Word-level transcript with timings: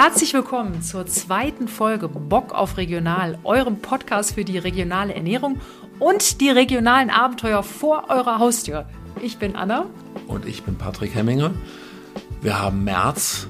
Herzlich 0.00 0.32
willkommen 0.32 0.80
zur 0.80 1.06
zweiten 1.06 1.66
Folge 1.66 2.06
Bock 2.06 2.54
auf 2.54 2.76
Regional, 2.76 3.36
eurem 3.42 3.80
Podcast 3.80 4.36
für 4.36 4.44
die 4.44 4.56
regionale 4.56 5.12
Ernährung 5.12 5.60
und 5.98 6.40
die 6.40 6.50
regionalen 6.50 7.10
Abenteuer 7.10 7.64
vor 7.64 8.04
eurer 8.08 8.38
Haustür. 8.38 8.86
Ich 9.20 9.38
bin 9.38 9.56
Anna. 9.56 9.86
Und 10.28 10.46
ich 10.46 10.62
bin 10.62 10.78
Patrick 10.78 11.16
Hemminger. 11.16 11.50
Wir 12.40 12.62
haben 12.62 12.84
März 12.84 13.48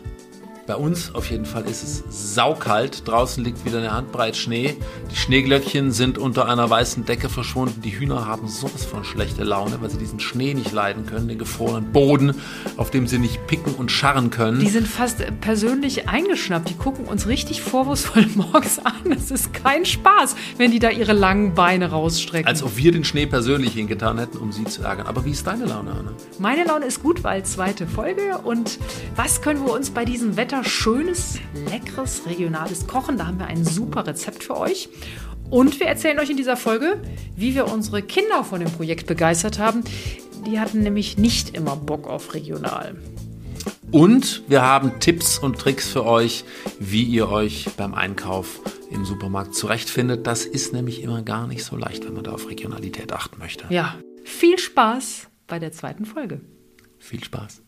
bei 0.69 0.77
uns 0.77 1.15
auf 1.15 1.31
jeden 1.31 1.47
Fall 1.47 1.65
ist 1.65 1.83
es 1.83 2.35
saukalt. 2.35 3.09
Draußen 3.09 3.43
liegt 3.43 3.65
wieder 3.65 3.79
eine 3.79 3.91
Handbreit 3.91 4.37
Schnee. 4.37 4.77
Die 5.11 5.17
Schneeglöckchen 5.17 5.93
sind 5.93 6.19
unter 6.19 6.47
einer 6.47 6.69
weißen 6.69 7.07
Decke 7.07 7.31
verschwunden. 7.31 7.81
Die 7.81 7.99
Hühner 7.99 8.27
haben 8.27 8.49
sowas 8.49 8.85
von 8.85 9.03
schlechte 9.03 9.45
Laune, 9.45 9.81
weil 9.81 9.89
sie 9.89 9.97
diesen 9.97 10.21
Schnee 10.21 10.53
nicht 10.53 10.71
leiden 10.71 11.07
können, 11.07 11.27
den 11.27 11.39
gefrorenen 11.39 11.91
Boden, 11.91 12.35
auf 12.77 12.91
dem 12.91 13.07
sie 13.07 13.19
nicht 13.19 13.47
picken 13.47 13.77
und 13.77 13.91
scharren 13.91 14.29
können. 14.29 14.61
Die 14.61 14.69
sind 14.69 14.87
fast 14.87 15.25
persönlich 15.41 16.07
eingeschnappt. 16.07 16.69
Die 16.69 16.77
gucken 16.77 17.07
uns 17.07 17.27
richtig 17.27 17.63
vorwurfsvoll 17.63 18.27
morgens 18.35 18.79
an. 18.79 19.11
Es 19.11 19.31
ist 19.31 19.55
kein 19.55 19.87
Spaß, 19.87 20.37
wenn 20.59 20.71
die 20.71 20.81
da 20.81 20.91
ihre 20.91 21.15
langen 21.15 21.55
Beine 21.55 21.93
rausstrecken. 21.93 22.47
Als 22.47 22.63
ob 22.63 22.77
wir 22.77 22.93
den 22.93 23.05
Schnee 23.05 23.25
persönlich 23.25 23.73
hingetan 23.73 24.19
hätten, 24.19 24.37
um 24.37 24.53
sie 24.53 24.65
zu 24.65 24.83
ärgern. 24.83 25.07
Aber 25.07 25.25
wie 25.25 25.31
ist 25.31 25.47
deine 25.47 25.65
Laune, 25.65 25.93
Anne? 25.93 26.13
Meine 26.39 26.65
Laune 26.65 26.85
ist 26.85 27.03
gut, 27.03 27.25
weil 27.25 27.43
zweite 27.45 27.87
Folge. 27.87 28.37
Und 28.45 28.79
was 29.17 29.41
können 29.41 29.65
wir 29.65 29.73
uns 29.73 29.89
bei 29.89 30.05
diesem 30.05 30.37
Wetter 30.37 30.58
weiter 30.59 30.69
schönes, 30.69 31.39
leckeres, 31.71 32.23
regionales 32.27 32.87
Kochen. 32.87 33.19
Da 33.19 33.27
haben 33.27 33.39
wir 33.39 33.47
ein 33.47 33.65
super 33.65 34.07
Rezept 34.07 34.45
für 34.45 34.57
euch. 34.57 34.89
Und 35.51 35.79
wir 35.81 35.87
erzählen 35.87 36.19
euch 36.19 36.31
in 36.31 36.37
dieser 36.37 36.57
Folge, 36.57 37.01
wie 37.37 37.55
wir 37.55 37.73
unsere 37.73 38.03
Kinder 38.03 38.45
von 38.45 38.61
dem 38.61 38.71
Projekt 38.71 39.07
begeistert 39.07 39.59
haben. 39.59 39.85
Die 40.47 40.59
hatten 40.59 40.81
nämlich 40.81 41.17
nicht 41.17 41.57
immer 41.57 41.77
Bock 41.77 42.07
auf 42.09 42.35
regional. 42.35 42.97
Und 43.91 44.43
wir 44.49 44.63
haben 44.63 45.01
Tipps 45.01 45.39
und 45.39 45.59
Tricks 45.59 45.89
für 45.89 46.05
euch, 46.05 46.45
wie 46.79 47.05
ihr 47.05 47.29
euch 47.31 47.67
beim 47.77 47.95
Einkauf 47.95 48.61
im 48.91 49.05
Supermarkt 49.05 49.55
zurechtfindet. 49.55 50.27
Das 50.27 50.45
ist 50.45 50.73
nämlich 50.73 51.03
immer 51.03 51.23
gar 51.23 51.47
nicht 51.47 51.65
so 51.65 51.77
leicht, 51.77 52.05
wenn 52.05 52.15
man 52.15 52.25
da 52.25 52.33
auf 52.33 52.49
Regionalität 52.49 53.13
achten 53.13 53.39
möchte. 53.39 53.65
Ja, 53.71 53.97
viel 54.25 54.59
Spaß 54.59 55.29
bei 55.47 55.59
der 55.59 55.73
zweiten 55.73 56.05
Folge. 56.05 56.41
Viel 56.99 57.23
Spaß. 57.23 57.63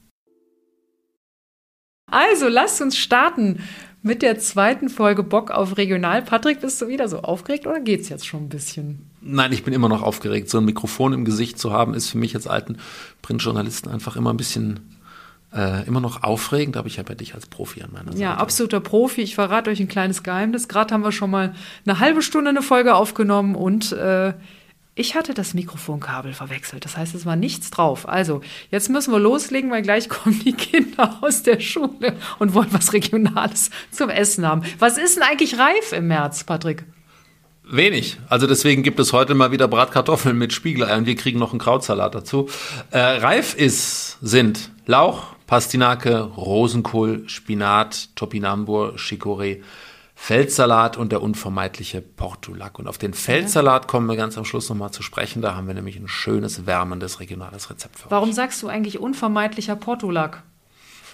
Also 2.11 2.49
lasst 2.49 2.81
uns 2.81 2.97
starten 2.97 3.61
mit 4.03 4.23
der 4.23 4.39
zweiten 4.39 4.89
Folge 4.89 5.23
Bock 5.23 5.51
auf 5.51 5.77
Regional. 5.77 6.23
Patrick, 6.23 6.61
bist 6.61 6.81
du 6.81 6.89
wieder 6.89 7.09
so 7.09 7.21
aufgeregt 7.21 7.67
oder 7.67 7.81
geht's 7.81 8.09
jetzt 8.09 8.27
schon 8.27 8.45
ein 8.45 8.49
bisschen? 8.49 9.07
Nein, 9.21 9.53
ich 9.53 9.63
bin 9.63 9.75
immer 9.75 9.89
noch 9.89 10.03
aufgeregt. 10.03 10.49
So 10.49 10.59
ein 10.59 10.65
Mikrofon 10.65 11.13
im 11.13 11.25
Gesicht 11.25 11.59
zu 11.59 11.73
haben, 11.73 11.95
ist 11.95 12.09
für 12.09 12.19
mich 12.19 12.35
als 12.35 12.47
alten 12.47 12.79
Printjournalisten 13.21 13.91
einfach 13.91 14.17
immer 14.17 14.33
ein 14.33 14.39
bisschen 14.39 14.81
äh, 15.55 15.87
immer 15.87 16.01
noch 16.01 16.23
aufregend, 16.23 16.77
aber 16.77 16.87
ich 16.87 16.99
habe 16.99 17.11
ja 17.11 17.15
dich 17.17 17.35
als 17.35 17.47
Profi 17.47 17.83
an 17.83 17.91
meiner 17.93 18.13
Seite. 18.13 18.23
Ja, 18.23 18.37
absoluter 18.37 18.81
Profi. 18.81 19.21
Ich 19.23 19.35
verrate 19.35 19.71
euch 19.71 19.81
ein 19.81 19.89
kleines 19.89 20.23
Geheimnis. 20.23 20.69
Gerade 20.69 20.95
haben 20.95 21.03
wir 21.03 21.13
schon 21.13 21.31
mal 21.31 21.55
eine 21.85 21.99
halbe 21.99 22.23
Stunde 22.23 22.51
eine 22.51 22.63
Folge 22.63 22.95
aufgenommen 22.95 23.55
und 23.55 23.93
äh, 23.93 24.33
ich 25.01 25.15
hatte 25.15 25.33
das 25.33 25.55
Mikrofonkabel 25.55 26.35
verwechselt. 26.35 26.85
Das 26.85 26.97
heißt, 26.97 27.15
es 27.15 27.25
war 27.25 27.35
nichts 27.35 27.71
drauf. 27.71 28.07
Also, 28.07 28.43
jetzt 28.71 28.91
müssen 28.91 29.13
wir 29.13 29.19
loslegen, 29.19 29.71
weil 29.71 29.81
gleich 29.81 30.09
kommen 30.11 30.39
die 30.45 30.53
Kinder 30.53 31.19
aus 31.23 31.43
der 31.43 31.59
Schule 31.59 32.17
und 32.39 32.53
wollen 32.53 32.69
was 32.71 32.93
Regionales 32.93 33.71
zum 33.91 34.11
Essen 34.11 34.47
haben. 34.47 34.63
Was 34.79 34.99
ist 34.99 35.17
denn 35.17 35.23
eigentlich 35.23 35.59
reif 35.59 35.93
im 35.93 36.07
März, 36.07 36.45
Patrick? 36.45 36.85
Wenig. 37.73 38.19
Also 38.29 38.47
deswegen 38.47 38.83
gibt 38.83 38.99
es 38.99 39.13
heute 39.13 39.35
mal 39.35 39.53
wieder 39.53 39.69
Bratkartoffeln 39.69 40.37
mit 40.37 40.53
Spiegelei 40.53 40.97
und 40.97 41.07
wir 41.07 41.15
kriegen 41.15 41.39
noch 41.39 41.53
einen 41.53 41.61
Krautsalat 41.61 42.15
dazu. 42.15 42.49
Äh, 42.91 42.99
reif 42.99 43.55
ist, 43.55 44.19
sind 44.21 44.71
Lauch, 44.87 45.35
Pastinake, 45.47 46.21
Rosenkohl, 46.37 47.29
Spinat, 47.29 48.09
Topinambur, 48.17 48.97
Chicorée, 48.97 49.63
Feldsalat 50.23 50.99
und 50.99 51.13
der 51.13 51.23
unvermeidliche 51.23 52.03
Portulak. 52.03 52.79
Und 52.79 52.87
auf 52.87 52.99
den 52.99 53.15
Feldsalat 53.15 53.89
kommen 53.89 54.07
wir 54.07 54.17
ganz 54.17 54.37
am 54.37 54.45
Schluss 54.45 54.69
nochmal 54.69 54.91
zu 54.91 55.03
sprechen. 55.03 55.41
Da 55.41 55.57
haben 55.57 55.67
wir 55.67 55.73
nämlich 55.75 55.97
ein 55.97 56.09
schönes, 56.09 56.67
wärmendes, 56.67 57.21
regionales 57.21 57.71
Rezept 57.71 57.99
für 57.99 58.11
Warum 58.11 58.29
euch. 58.29 58.35
sagst 58.35 58.63
du 58.63 58.69
eigentlich 58.69 59.01
unvermeidlicher 59.01 59.77
Portulak? 59.77 60.43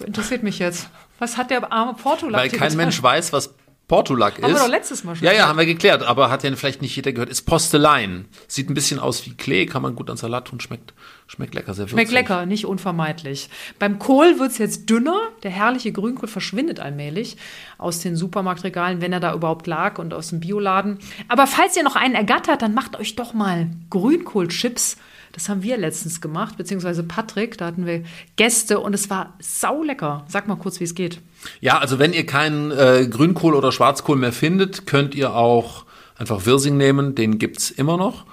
Interessiert 0.04 0.42
mich 0.42 0.58
jetzt. 0.58 0.90
Was 1.20 1.36
hat 1.36 1.50
der 1.50 1.72
arme 1.72 1.94
Portulak? 1.94 2.42
Weil 2.42 2.50
kein? 2.50 2.76
Mensch 2.76 3.00
weiß, 3.00 3.32
was 3.32 3.54
Portulak 3.88 4.38
ist. 4.38 4.44
Haben 4.44 4.54
wir 4.54 4.58
doch 4.58 4.68
letztes 4.68 5.04
Mal 5.04 5.14
schon. 5.14 5.24
Ja, 5.24 5.32
ja, 5.32 5.46
haben 5.46 5.58
wir 5.58 5.66
geklärt, 5.66 6.02
aber 6.02 6.28
hat 6.28 6.42
ja 6.42 6.54
vielleicht 6.56 6.82
nicht 6.82 6.96
jeder 6.96 7.12
gehört. 7.12 7.30
Ist 7.30 7.42
Postelein. 7.42 8.26
Sieht 8.48 8.68
ein 8.68 8.74
bisschen 8.74 8.98
aus 8.98 9.24
wie 9.26 9.34
Klee, 9.34 9.66
kann 9.66 9.80
man 9.80 9.94
gut 9.94 10.10
an 10.10 10.16
Salat 10.16 10.46
tun, 10.46 10.58
schmeckt, 10.58 10.92
schmeckt 11.28 11.54
lecker, 11.54 11.72
sehr 11.72 11.84
würzig. 11.84 11.92
Schmeckt 11.92 12.10
lecker, 12.10 12.46
nicht 12.46 12.66
unvermeidlich. 12.66 13.48
Beim 13.78 14.00
Kohl 14.00 14.40
wird's 14.40 14.58
jetzt 14.58 14.90
dünner. 14.90 15.20
Der 15.44 15.52
herrliche 15.52 15.92
Grünkohl 15.92 16.28
verschwindet 16.28 16.80
allmählich 16.80 17.36
aus 17.78 18.00
den 18.00 18.16
Supermarktregalen, 18.16 19.00
wenn 19.00 19.12
er 19.12 19.20
da 19.20 19.32
überhaupt 19.32 19.68
lag 19.68 19.98
und 19.98 20.14
aus 20.14 20.30
dem 20.30 20.40
Bioladen. 20.40 20.98
Aber 21.28 21.46
falls 21.46 21.76
ihr 21.76 21.84
noch 21.84 21.94
einen 21.94 22.16
ergattert, 22.16 22.62
dann 22.62 22.74
macht 22.74 22.98
euch 22.98 23.14
doch 23.14 23.34
mal 23.34 23.68
Grünkohlchips 23.90 24.96
das 25.36 25.50
haben 25.50 25.62
wir 25.62 25.76
letztens 25.76 26.22
gemacht, 26.22 26.56
beziehungsweise 26.56 27.02
Patrick, 27.02 27.58
da 27.58 27.66
hatten 27.66 27.84
wir 27.84 28.04
Gäste 28.36 28.80
und 28.80 28.94
es 28.94 29.10
war 29.10 29.34
saulecker. 29.38 30.24
Sag 30.28 30.48
mal 30.48 30.56
kurz, 30.56 30.80
wie 30.80 30.84
es 30.84 30.94
geht. 30.94 31.20
Ja, 31.60 31.76
also 31.76 31.98
wenn 31.98 32.14
ihr 32.14 32.24
keinen 32.24 32.70
äh, 32.70 33.06
Grünkohl 33.06 33.54
oder 33.54 33.70
Schwarzkohl 33.70 34.16
mehr 34.16 34.32
findet, 34.32 34.86
könnt 34.86 35.14
ihr 35.14 35.34
auch 35.34 35.84
einfach 36.16 36.46
Wirsing 36.46 36.78
nehmen, 36.78 37.14
den 37.14 37.38
gibt's 37.38 37.70
immer 37.70 37.98
noch. 37.98 38.24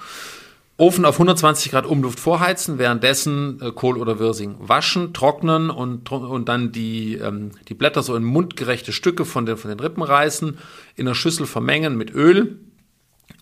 Ofen 0.77 1.03
auf 1.03 1.15
120 1.15 1.71
Grad 1.71 1.85
Umluft 1.85 2.21
vorheizen, 2.21 2.77
währenddessen 2.77 3.59
äh, 3.61 3.71
Kohl 3.73 3.97
oder 3.97 4.17
Wirsing 4.19 4.55
waschen, 4.59 5.13
trocknen 5.13 5.69
und, 5.69 6.09
und 6.09 6.47
dann 6.47 6.71
die, 6.71 7.15
ähm, 7.15 7.51
die 7.67 7.73
Blätter 7.73 8.01
so 8.01 8.15
in 8.15 8.23
mundgerechte 8.23 8.93
Stücke 8.93 9.25
von 9.25 9.45
den, 9.45 9.57
von 9.57 9.71
den 9.71 9.81
Rippen 9.81 10.03
reißen, 10.03 10.57
in 10.95 11.05
einer 11.05 11.15
Schüssel 11.15 11.47
vermengen 11.47 11.97
mit 11.97 12.13
Öl, 12.13 12.59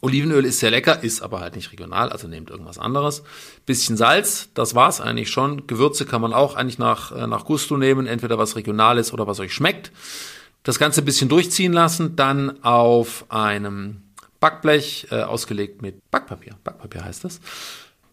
Olivenöl 0.02 0.46
ist 0.46 0.60
sehr 0.60 0.72
lecker, 0.72 1.04
ist 1.04 1.22
aber 1.22 1.42
halt 1.42 1.56
nicht 1.56 1.72
regional, 1.72 2.10
also 2.10 2.28
nehmt 2.28 2.50
irgendwas 2.50 2.80
anderes. 2.80 3.24
Bisschen 3.66 3.98
Salz, 3.98 4.50
das 4.56 4.74
war's 4.74 5.00
eigentlich 5.00 5.30
schon. 5.30 5.68
Gewürze 5.68 6.06
kann 6.06 6.22
man 6.22 6.34
auch 6.34 6.56
eigentlich 6.56 6.80
nach, 6.80 7.12
äh, 7.12 7.28
nach 7.28 7.46
Gusto 7.46 7.78
nehmen, 7.78 8.08
entweder 8.08 8.38
was 8.38 8.56
regional 8.56 8.98
ist 8.98 9.14
oder 9.14 9.28
was 9.28 9.40
euch 9.40 9.54
schmeckt. 9.54 9.92
Das 10.64 10.80
Ganze 10.80 11.02
ein 11.02 11.06
bisschen 11.06 11.30
durchziehen 11.30 11.74
lassen, 11.74 12.16
dann 12.16 12.64
auf 12.64 13.26
einem 13.30 14.02
Backblech, 14.40 15.08
äh, 15.12 15.22
ausgelegt 15.22 15.84
mit 15.84 16.00
Backpapier, 16.10 16.56
Backpapier 16.64 17.06
heißt 17.06 17.24
das, 17.24 17.40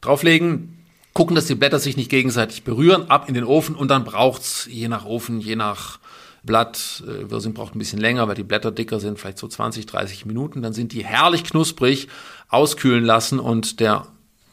drauflegen, 0.03 0.85
gucken, 1.15 1.35
dass 1.35 1.47
die 1.47 1.55
Blätter 1.55 1.79
sich 1.79 1.97
nicht 1.97 2.11
gegenseitig 2.11 2.65
berühren, 2.65 3.11
ab 3.11 3.29
in 3.29 3.35
den 3.35 3.45
Ofen 3.45 3.75
und 3.75 3.89
dann 3.89 4.05
braucht's 4.05 4.69
je 4.71 4.89
nach 4.89 5.07
Ofen, 5.07 5.41
je 5.41 5.57
nach 5.57 5.99
Blatt, 6.43 7.03
äh, 7.07 7.31
Wirsing 7.31 7.55
braucht 7.55 7.75
ein 7.75 7.79
bisschen 7.79 7.99
länger, 7.99 8.29
weil 8.29 8.35
die 8.35 8.45
Blätter 8.45 8.71
dicker 8.71 9.01
sind, 9.01 9.19
vielleicht 9.19 9.39
so 9.39 9.49
20, 9.49 9.87
30 9.87 10.27
Minuten. 10.27 10.63
Dann 10.63 10.73
sind 10.73 10.93
die 10.93 11.05
herrlich 11.05 11.45
knusprig, 11.45 12.09
auskühlen 12.49 13.05
lassen 13.05 13.39
und 13.39 13.81
der 13.81 14.07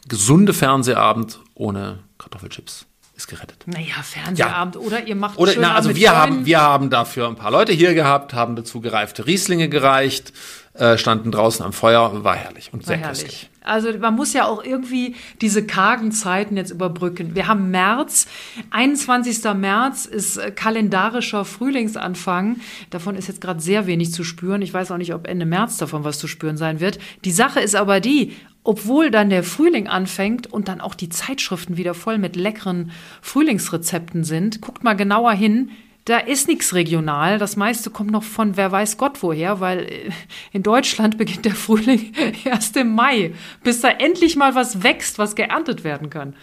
gesunde 0.08 0.52
Fernsehabend 0.52 1.40
ohne 1.54 2.00
Kartoffelchips 2.18 2.86
ist 3.16 3.28
gerettet. 3.28 3.64
Naja, 3.66 4.02
Fernsehabend 4.02 4.74
ja. 4.74 4.80
oder 4.80 5.06
ihr 5.06 5.16
macht 5.16 5.38
oder 5.38 5.54
na, 5.58 5.74
also 5.74 5.96
wir 5.96 6.14
haben 6.14 6.44
wir 6.44 6.60
haben 6.60 6.90
dafür 6.90 7.26
ein 7.28 7.36
paar 7.36 7.50
Leute 7.50 7.72
hier 7.72 7.94
gehabt, 7.94 8.34
haben 8.34 8.56
dazu 8.56 8.80
gereifte 8.82 9.26
Rieslinge 9.26 9.70
gereicht, 9.70 10.34
äh, 10.74 10.98
standen 10.98 11.32
draußen 11.32 11.64
am 11.64 11.72
Feuer, 11.72 12.24
war 12.24 12.36
herrlich 12.36 12.70
und 12.72 12.80
war 12.80 12.88
sehr 12.88 12.98
herrlich. 12.98 13.22
Köstlich. 13.22 13.50
Also 13.62 13.90
man 13.98 14.14
muss 14.14 14.32
ja 14.32 14.46
auch 14.46 14.62
irgendwie 14.62 15.16
diese 15.40 15.66
kargen 15.66 16.12
Zeiten 16.12 16.56
jetzt 16.56 16.70
überbrücken. 16.70 17.34
Wir 17.34 17.48
haben 17.48 17.70
März, 17.70 18.26
21. 18.70 19.42
März 19.54 20.04
ist 20.04 20.36
äh, 20.36 20.50
kalendarischer 20.50 21.44
Frühlingsanfang. 21.44 22.60
Davon 22.90 23.16
ist 23.16 23.28
jetzt 23.28 23.40
gerade 23.40 23.60
sehr 23.60 23.86
wenig 23.86 24.12
zu 24.12 24.24
spüren. 24.24 24.60
Ich 24.60 24.72
weiß 24.72 24.90
auch 24.92 24.98
nicht, 24.98 25.14
ob 25.14 25.26
Ende 25.26 25.46
März 25.46 25.78
davon 25.78 26.04
was 26.04 26.18
zu 26.18 26.28
spüren 26.28 26.56
sein 26.56 26.80
wird. 26.80 26.98
Die 27.24 27.32
Sache 27.32 27.60
ist 27.60 27.74
aber 27.74 28.00
die, 28.00 28.36
obwohl 28.66 29.10
dann 29.12 29.30
der 29.30 29.44
Frühling 29.44 29.86
anfängt 29.86 30.52
und 30.52 30.66
dann 30.66 30.80
auch 30.80 30.94
die 30.94 31.08
Zeitschriften 31.08 31.76
wieder 31.76 31.94
voll 31.94 32.18
mit 32.18 32.34
leckeren 32.34 32.90
Frühlingsrezepten 33.22 34.24
sind, 34.24 34.60
guckt 34.60 34.82
mal 34.82 34.94
genauer 34.94 35.32
hin, 35.32 35.70
da 36.04 36.18
ist 36.18 36.48
nichts 36.48 36.74
regional. 36.74 37.38
Das 37.38 37.56
meiste 37.56 37.90
kommt 37.90 38.10
noch 38.10 38.22
von 38.22 38.56
wer 38.56 38.72
weiß 38.72 38.96
Gott 38.96 39.22
woher, 39.22 39.60
weil 39.60 39.80
äh, 39.80 40.10
in 40.52 40.62
Deutschland 40.62 41.16
beginnt 41.18 41.44
der 41.44 41.54
Frühling 41.54 42.12
erst 42.44 42.76
im 42.76 42.94
Mai, 42.94 43.34
bis 43.62 43.80
da 43.80 43.88
endlich 43.88 44.34
mal 44.34 44.54
was 44.54 44.82
wächst, 44.82 45.18
was 45.18 45.36
geerntet 45.36 45.84
werden 45.84 46.10
kann. 46.10 46.34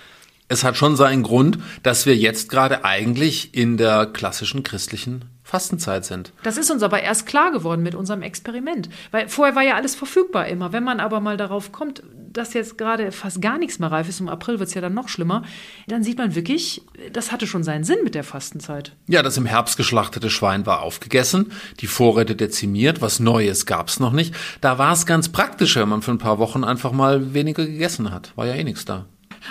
Es 0.47 0.63
hat 0.63 0.77
schon 0.77 0.95
seinen 0.95 1.23
Grund, 1.23 1.57
dass 1.81 2.05
wir 2.05 2.15
jetzt 2.15 2.49
gerade 2.49 2.85
eigentlich 2.85 3.55
in 3.55 3.77
der 3.77 4.05
klassischen 4.05 4.63
christlichen 4.63 5.25
Fastenzeit 5.43 6.05
sind. 6.05 6.31
Das 6.43 6.57
ist 6.57 6.71
uns 6.71 6.83
aber 6.83 7.01
erst 7.01 7.25
klar 7.25 7.51
geworden 7.51 7.83
mit 7.83 7.95
unserem 7.95 8.21
Experiment. 8.21 8.89
Weil 9.11 9.29
vorher 9.29 9.55
war 9.55 9.63
ja 9.63 9.75
alles 9.75 9.95
verfügbar 9.95 10.47
immer. 10.47 10.73
Wenn 10.73 10.83
man 10.83 10.99
aber 10.99 11.19
mal 11.19 11.37
darauf 11.37 11.71
kommt, 11.71 12.01
dass 12.33 12.53
jetzt 12.53 12.77
gerade 12.77 13.11
fast 13.11 13.41
gar 13.41 13.57
nichts 13.57 13.79
mehr 13.79 13.91
reif 13.91 14.09
ist, 14.09 14.19
im 14.19 14.29
April 14.29 14.59
wird 14.59 14.69
es 14.69 14.75
ja 14.75 14.81
dann 14.81 14.93
noch 14.93 15.09
schlimmer, 15.09 15.43
dann 15.87 16.03
sieht 16.03 16.17
man 16.17 16.35
wirklich, 16.35 16.81
das 17.11 17.31
hatte 17.31 17.47
schon 17.47 17.63
seinen 17.63 17.83
Sinn 17.83 17.99
mit 18.03 18.15
der 18.15 18.23
Fastenzeit. 18.23 18.95
Ja, 19.07 19.21
das 19.23 19.37
im 19.37 19.45
Herbst 19.45 19.77
geschlachtete 19.77 20.29
Schwein 20.29 20.65
war 20.65 20.81
aufgegessen, 20.81 21.51
die 21.79 21.87
Vorräte 21.87 22.35
dezimiert, 22.35 23.01
was 23.01 23.19
Neues 23.19 23.65
gab 23.65 23.87
es 23.87 23.99
noch 23.99 24.11
nicht. 24.11 24.35
Da 24.61 24.77
war 24.77 24.93
es 24.93 25.05
ganz 25.05 25.29
praktisch, 25.29 25.75
wenn 25.75 25.89
man 25.89 26.01
für 26.01 26.11
ein 26.11 26.17
paar 26.17 26.39
Wochen 26.39 26.63
einfach 26.63 26.91
mal 26.91 27.33
weniger 27.33 27.65
gegessen 27.65 28.11
hat. 28.11 28.33
War 28.35 28.47
ja 28.47 28.55
eh 28.55 28.63
nichts 28.63 28.85
da. 28.85 29.05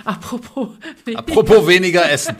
Apropos. 0.05 0.70
Apropos 1.14 1.67
weniger 1.67 2.11
essen. 2.11 2.37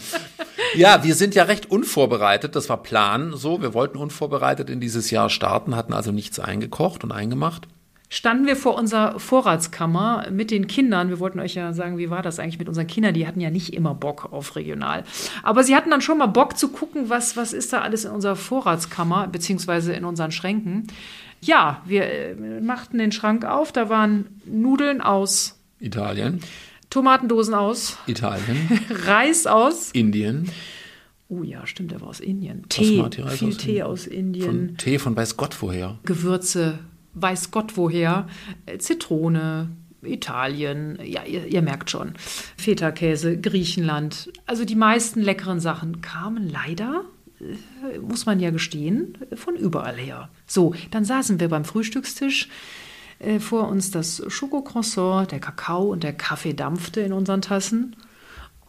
Ja, 0.75 1.05
wir 1.05 1.15
sind 1.15 1.35
ja 1.35 1.45
recht 1.45 1.71
unvorbereitet. 1.71 2.57
Das 2.57 2.69
war 2.69 2.83
Plan 2.83 3.37
so. 3.37 3.61
Wir 3.61 3.75
wollten 3.75 3.99
unvorbereitet 3.99 4.71
in 4.71 4.81
dieses 4.81 5.11
Jahr 5.11 5.29
starten, 5.29 5.77
hatten 5.77 5.93
also 5.93 6.13
nichts 6.13 6.39
eingekocht 6.39 7.05
und 7.05 7.13
eingemacht. 7.13 7.69
Standen 8.13 8.47
wir 8.47 8.57
vor 8.57 8.75
unserer 8.75 9.19
Vorratskammer 9.19 10.27
mit 10.31 10.51
den 10.51 10.67
Kindern. 10.67 11.09
Wir 11.09 11.19
wollten 11.19 11.41
euch 11.41 11.55
ja 11.55 11.73
sagen, 11.73 11.97
wie 11.97 12.11
war 12.11 12.21
das 12.21 12.39
eigentlich 12.39 12.59
mit 12.59 12.69
unseren 12.69 12.87
Kindern? 12.87 13.15
Die 13.15 13.27
hatten 13.27 13.41
ja 13.41 13.49
nicht 13.49 13.73
immer 13.73 13.95
Bock 13.95 14.31
auf 14.35 14.55
regional. 14.55 15.05
Aber 15.43 15.65
sie 15.65 15.75
hatten 15.75 15.89
dann 15.89 16.03
schon 16.03 16.19
mal 16.19 16.27
Bock 16.27 16.59
zu 16.59 16.69
gucken, 16.69 17.09
was, 17.09 17.39
was 17.39 17.55
ist 17.55 17.73
da 17.73 17.81
alles 17.81 18.05
in 18.05 18.11
unserer 18.11 18.37
Vorratskammer, 18.37 19.29
beziehungsweise 19.29 19.95
in 19.95 20.05
unseren 20.05 20.31
Schränken. 20.31 20.89
Ja, 21.41 21.81
wir 21.87 22.05
äh, 22.05 22.61
machten 22.61 22.99
den 22.99 23.13
Schrank 23.13 23.47
auf. 23.47 23.73
Da 23.73 23.89
waren 23.89 24.27
Nudeln 24.45 25.01
aus 25.01 25.59
Italien. 25.81 26.43
Tomatendosen 26.91 27.55
aus. 27.55 27.97
Italien. 28.07 28.69
Reis 29.07 29.47
aus. 29.47 29.91
Indien. 29.93 30.51
Oh 31.31 31.43
ja, 31.43 31.67
stimmt, 31.67 31.93
der 31.93 32.03
war 32.03 32.09
aus 32.09 32.21
Indien. 32.21 32.69
Tee, 32.69 32.85
viel 32.85 33.25
aus 33.25 33.39
Tee 33.39 33.47
Indien. 33.47 33.83
aus 33.85 34.07
Indien. 34.07 34.45
Von 34.45 34.77
Tee 34.77 34.99
von 34.99 35.17
weiß 35.17 35.39
Gott 35.39 35.57
woher. 35.63 35.99
Gewürze, 36.05 36.79
weiß 37.15 37.51
Gott 37.51 37.77
woher. 37.77 38.27
Äh, 38.67 38.79
Zitrone, 38.79 39.69
Italien, 40.03 40.99
ja, 41.05 41.25
ihr, 41.25 41.47
ihr 41.47 41.63
merkt 41.63 41.91
schon. 41.91 42.15
Feta-Käse, 42.57 43.41
Griechenland. 43.41 44.33
Also 44.47 44.65
die 44.65 44.75
meisten 44.75 45.21
leckeren 45.21 45.61
Sachen 45.61 46.01
kamen 46.01 46.49
leider, 46.49 47.05
äh, 47.41 47.99
muss 47.99 48.27
man 48.27 48.41
ja 48.41 48.51
gestehen, 48.51 49.19
von 49.35 49.57
überall 49.57 49.97
her. 49.97 50.29
So, 50.47 50.75
dann 50.91 51.05
saßen 51.05 51.41
wir 51.41 51.49
beim 51.49 51.65
Frühstückstisch. 51.65 52.49
Äh, 53.19 53.39
Vor 53.39 53.69
uns 53.69 53.91
das 53.91 54.23
Schokocroissant, 54.27 55.31
der 55.33 55.41
Kakao 55.41 55.85
und 55.93 56.03
der 56.03 56.13
Kaffee 56.13 56.55
dampfte 56.55 57.01
in 57.01 57.13
unseren 57.13 57.43
Tassen. 57.43 57.97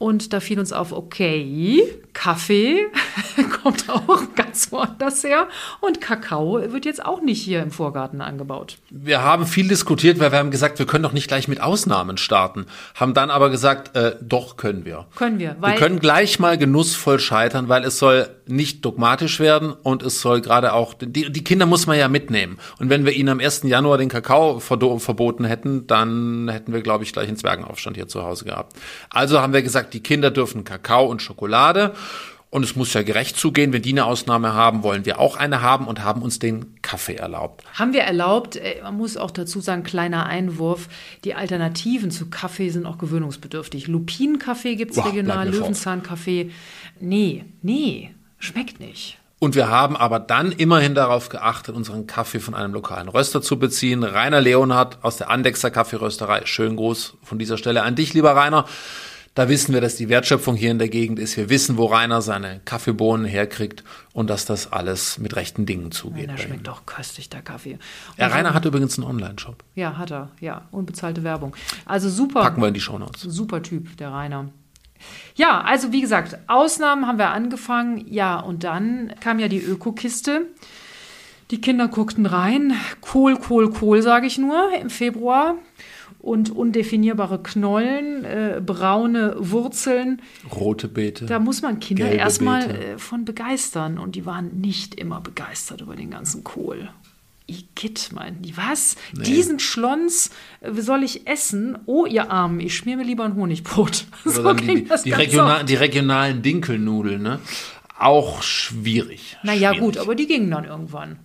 Und 0.03 0.33
da 0.33 0.41
fiel 0.41 0.59
uns 0.59 0.73
auf, 0.73 0.91
okay, 0.91 1.81
Kaffee 2.11 2.87
kommt 3.63 3.89
auch 3.89 4.35
ganz 4.35 4.69
woanders 4.69 5.23
her 5.23 5.47
und 5.79 6.01
Kakao 6.01 6.59
wird 6.73 6.83
jetzt 6.83 7.05
auch 7.05 7.21
nicht 7.21 7.41
hier 7.41 7.63
im 7.63 7.71
Vorgarten 7.71 8.19
angebaut. 8.19 8.79
Wir 8.89 9.21
haben 9.21 9.47
viel 9.47 9.69
diskutiert, 9.69 10.19
weil 10.19 10.33
wir 10.33 10.39
haben 10.39 10.51
gesagt, 10.51 10.77
wir 10.77 10.85
können 10.85 11.03
doch 11.03 11.13
nicht 11.13 11.29
gleich 11.29 11.47
mit 11.47 11.61
Ausnahmen 11.61 12.17
starten. 12.17 12.65
Haben 12.95 13.13
dann 13.13 13.31
aber 13.31 13.49
gesagt, 13.49 13.95
äh, 13.95 14.17
doch 14.21 14.57
können 14.57 14.83
wir. 14.83 15.05
Können 15.15 15.39
wir, 15.39 15.51
Wir 15.51 15.61
weil 15.61 15.77
können 15.77 15.99
gleich 15.99 16.37
mal 16.37 16.57
genussvoll 16.57 17.17
scheitern, 17.17 17.69
weil 17.69 17.85
es 17.85 17.97
soll 17.97 18.27
nicht 18.45 18.83
dogmatisch 18.83 19.39
werden 19.39 19.71
und 19.71 20.03
es 20.03 20.19
soll 20.19 20.41
gerade 20.41 20.73
auch, 20.73 20.93
die, 20.95 21.31
die 21.31 21.43
Kinder 21.45 21.65
muss 21.65 21.87
man 21.87 21.97
ja 21.97 22.09
mitnehmen. 22.09 22.57
Und 22.77 22.89
wenn 22.89 23.05
wir 23.05 23.13
ihnen 23.13 23.29
am 23.29 23.39
1. 23.39 23.63
Januar 23.63 23.97
den 23.97 24.09
Kakao 24.09 24.59
verboten 24.59 25.45
hätten, 25.45 25.87
dann 25.87 26.49
hätten 26.49 26.73
wir, 26.73 26.81
glaube 26.81 27.05
ich, 27.05 27.13
gleich 27.13 27.29
einen 27.29 27.37
Zwergenaufstand 27.37 27.95
hier 27.95 28.09
zu 28.09 28.23
Hause 28.23 28.43
gehabt. 28.43 28.73
Also 29.09 29.39
haben 29.39 29.53
wir 29.53 29.61
gesagt, 29.61 29.92
die 29.93 30.01
Kinder 30.01 30.31
dürfen 30.31 30.63
Kakao 30.63 31.05
und 31.05 31.21
Schokolade. 31.21 31.93
Und 32.49 32.63
es 32.63 32.75
muss 32.75 32.93
ja 32.93 33.01
gerecht 33.01 33.35
zugehen. 33.35 33.73
Wenn 33.73 33.81
die 33.81 33.93
eine 33.93 34.05
Ausnahme 34.05 34.53
haben, 34.53 34.83
wollen 34.83 35.05
wir 35.05 35.19
auch 35.19 35.37
eine 35.37 35.63
haben 35.63 35.87
und 35.87 36.03
haben 36.03 36.21
uns 36.21 36.37
den 36.37 36.79
Kaffee 36.83 37.15
erlaubt. 37.15 37.63
haben 37.73 37.93
wir 37.93 38.01
erlaubt, 38.01 38.57
äh, 38.57 38.75
man 38.83 38.95
muss 38.95 39.17
auch 39.17 39.31
dazu 39.31 39.59
sagen, 39.59 39.81
kleiner 39.81 40.27
Einwurf, 40.27 40.87
die 41.23 41.33
Alternativen 41.33 42.11
zu 42.11 42.29
Kaffee 42.29 42.69
sind 42.69 42.85
auch 42.85 42.99
gewöhnungsbedürftig. 42.99 43.87
Lupinenkaffee 43.87 44.75
gibt 44.75 44.91
es 44.91 45.03
regional. 45.03 45.49
Löwenzahnkaffee. 45.49 46.51
Nee, 46.99 47.43
nee, 47.63 48.13
schmeckt 48.37 48.79
nicht. 48.79 49.17
Und 49.39 49.55
wir 49.55 49.69
haben 49.69 49.97
aber 49.97 50.19
dann 50.19 50.51
immerhin 50.51 50.93
darauf 50.93 51.29
geachtet, 51.29 51.75
unseren 51.75 52.05
Kaffee 52.05 52.39
von 52.39 52.53
einem 52.53 52.71
lokalen 52.71 53.09
Röster 53.09 53.41
zu 53.41 53.57
beziehen. 53.57 54.03
Rainer 54.03 54.39
Leonhardt 54.39 54.99
aus 55.01 55.17
der 55.17 55.31
Andexer 55.31 55.71
Kaffeerösterei. 55.71 56.45
Schön 56.45 56.75
groß 56.75 57.15
von 57.23 57.39
dieser 57.39 57.57
Stelle 57.57 57.81
an 57.81 57.95
dich, 57.95 58.13
lieber 58.13 58.35
Rainer. 58.35 58.65
Da 59.35 59.49
wissen 59.49 59.73
wir, 59.73 59.81
dass 59.81 59.95
die 59.95 60.09
Wertschöpfung 60.09 60.55
hier 60.55 60.69
in 60.69 60.77
der 60.77 60.89
Gegend 60.89 61.17
ist. 61.17 61.37
Wir 61.37 61.49
wissen, 61.49 61.77
wo 61.77 61.85
Rainer 61.87 62.21
seine 62.21 62.61
Kaffeebohnen 62.65 63.25
herkriegt 63.25 63.83
und 64.13 64.29
dass 64.29 64.45
das 64.45 64.71
alles 64.71 65.17
mit 65.17 65.35
rechten 65.35 65.65
Dingen 65.65 65.91
zugeht. 65.91 66.29
Ihm. 66.29 66.37
schmeckt 66.37 66.67
doch 66.67 66.85
köstlich, 66.85 67.29
der 67.29 67.41
Kaffee. 67.41 67.79
Ja, 68.17 68.27
Und 68.27 68.33
Rainer 68.33 68.49
so- 68.49 68.55
hat 68.55 68.65
übrigens 68.65 68.99
einen 68.99 69.07
Online-Shop. 69.07 69.63
Ja, 69.73 69.97
hat 69.97 70.11
er, 70.11 70.29
ja. 70.39 70.67
Unbezahlte 70.69 71.23
Werbung. 71.23 71.55
Also 71.85 72.09
super. 72.09 72.41
Packen 72.43 72.61
wir 72.61 72.67
in 72.67 72.75
die 72.75 72.79
Shownotes. 72.79 73.21
Super 73.23 73.63
Typ, 73.63 73.97
der 73.97 74.11
Rainer. 74.11 74.49
Ja, 75.35 75.61
also 75.61 75.91
wie 75.91 76.01
gesagt, 76.01 76.37
Ausnahmen 76.47 77.07
haben 77.07 77.17
wir 77.17 77.29
angefangen. 77.29 78.05
Ja, 78.07 78.39
und 78.39 78.63
dann 78.63 79.13
kam 79.19 79.39
ja 79.39 79.47
die 79.47 79.59
Ökokiste. 79.61 80.45
Die 81.49 81.59
Kinder 81.59 81.87
guckten 81.87 82.27
rein. 82.27 82.73
Kohl, 83.01 83.35
Kohl, 83.37 83.71
Kohl, 83.71 84.03
sage 84.03 84.27
ich 84.27 84.37
nur, 84.37 84.71
im 84.79 84.91
Februar. 84.91 85.55
Und 86.23 86.49
undefinierbare 86.49 87.43
Knollen, 87.43 88.23
äh, 88.23 88.61
braune 88.65 89.35
Wurzeln. 89.37 90.21
Rote 90.55 90.87
Beete. 90.87 91.25
Da 91.25 91.37
muss 91.37 91.61
man 91.61 91.81
Kinder 91.81 92.09
erstmal 92.09 92.71
äh, 92.71 92.97
von 92.97 93.25
begeistern. 93.25 93.99
Und 93.99 94.15
die 94.15 94.25
waren 94.25 94.61
nicht 94.61 94.95
immer 94.95 95.19
begeistert 95.19 95.81
über 95.81 95.97
den 95.97 96.09
ganzen 96.09 96.45
Kohl. 96.45 96.89
Igitt, 97.45 98.11
meinten 98.13 98.41
die. 98.41 98.55
Was? 98.55 98.95
Diesen 99.11 99.59
Schlons 99.59 100.31
äh, 100.61 100.71
soll 100.81 101.03
ich 101.03 101.27
essen? 101.27 101.77
Oh, 101.85 102.05
ihr 102.05 102.31
Armen, 102.31 102.61
ich 102.61 102.75
schmier 102.77 102.95
mir 102.95 103.03
lieber 103.03 103.25
ein 103.25 103.35
Honigbrot. 103.35 104.05
So 104.23 104.55
ging 104.55 104.75
die, 104.77 104.85
das 104.85 105.03
die, 105.03 105.11
regional, 105.11 105.65
die 105.65 105.75
regionalen 105.75 106.41
Dinkelnudeln, 106.41 107.21
ne? 107.21 107.39
Auch 107.99 108.41
schwierig. 108.41 109.37
Naja, 109.43 109.73
schwierig. 109.73 109.79
gut, 109.79 109.97
aber 109.97 110.15
die 110.15 110.25
gingen 110.25 110.49
dann 110.49 110.63
irgendwann. 110.63 111.19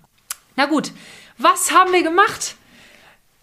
Na 0.57 0.67
gut, 0.67 0.91
was 1.39 1.71
haben 1.73 1.93
wir 1.93 2.03
gemacht? 2.03 2.57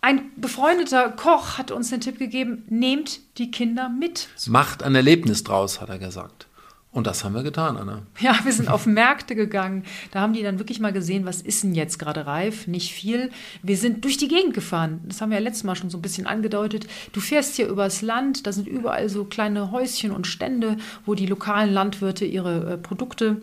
Ein 0.05 0.29
befreundeter 0.35 1.09
Koch 1.09 1.57
hat 1.57 1.71
uns 1.71 1.89
den 1.89 1.99
Tipp 1.99 2.19
gegeben, 2.19 2.61
nehmt 2.69 3.21
die 3.39 3.49
Kinder 3.49 3.89
mit. 3.89 4.27
Macht 4.45 4.83
ein 4.83 4.93
Erlebnis 4.93 5.43
draus, 5.43 5.81
hat 5.81 5.89
er 5.89 5.97
gesagt. 5.97 6.45
Und 6.91 7.07
das 7.07 7.23
haben 7.23 7.33
wir 7.33 7.41
getan, 7.41 7.75
Anna. 7.75 8.03
Ja, 8.19 8.37
wir 8.43 8.53
sind 8.53 8.69
auf 8.69 8.85
Märkte 8.85 9.33
gegangen. 9.33 9.83
Da 10.11 10.19
haben 10.19 10.33
die 10.33 10.43
dann 10.43 10.59
wirklich 10.59 10.79
mal 10.79 10.93
gesehen, 10.93 11.25
was 11.25 11.41
ist 11.41 11.63
denn 11.63 11.73
jetzt 11.73 11.97
gerade 11.97 12.27
reif? 12.27 12.67
Nicht 12.67 12.93
viel. 12.93 13.31
Wir 13.63 13.77
sind 13.77 14.03
durch 14.03 14.17
die 14.17 14.27
Gegend 14.27 14.53
gefahren. 14.53 15.01
Das 15.05 15.21
haben 15.21 15.31
wir 15.31 15.39
ja 15.39 15.43
letztes 15.43 15.63
Mal 15.63 15.75
schon 15.75 15.89
so 15.89 15.97
ein 15.97 16.03
bisschen 16.03 16.27
angedeutet. 16.27 16.85
Du 17.11 17.19
fährst 17.19 17.55
hier 17.55 17.67
übers 17.67 18.03
Land. 18.03 18.45
Da 18.45 18.51
sind 18.51 18.67
überall 18.67 19.09
so 19.09 19.25
kleine 19.25 19.71
Häuschen 19.71 20.11
und 20.11 20.27
Stände, 20.27 20.77
wo 21.07 21.15
die 21.15 21.25
lokalen 21.25 21.73
Landwirte 21.73 22.25
ihre 22.25 22.73
äh, 22.73 22.77
Produkte 22.77 23.41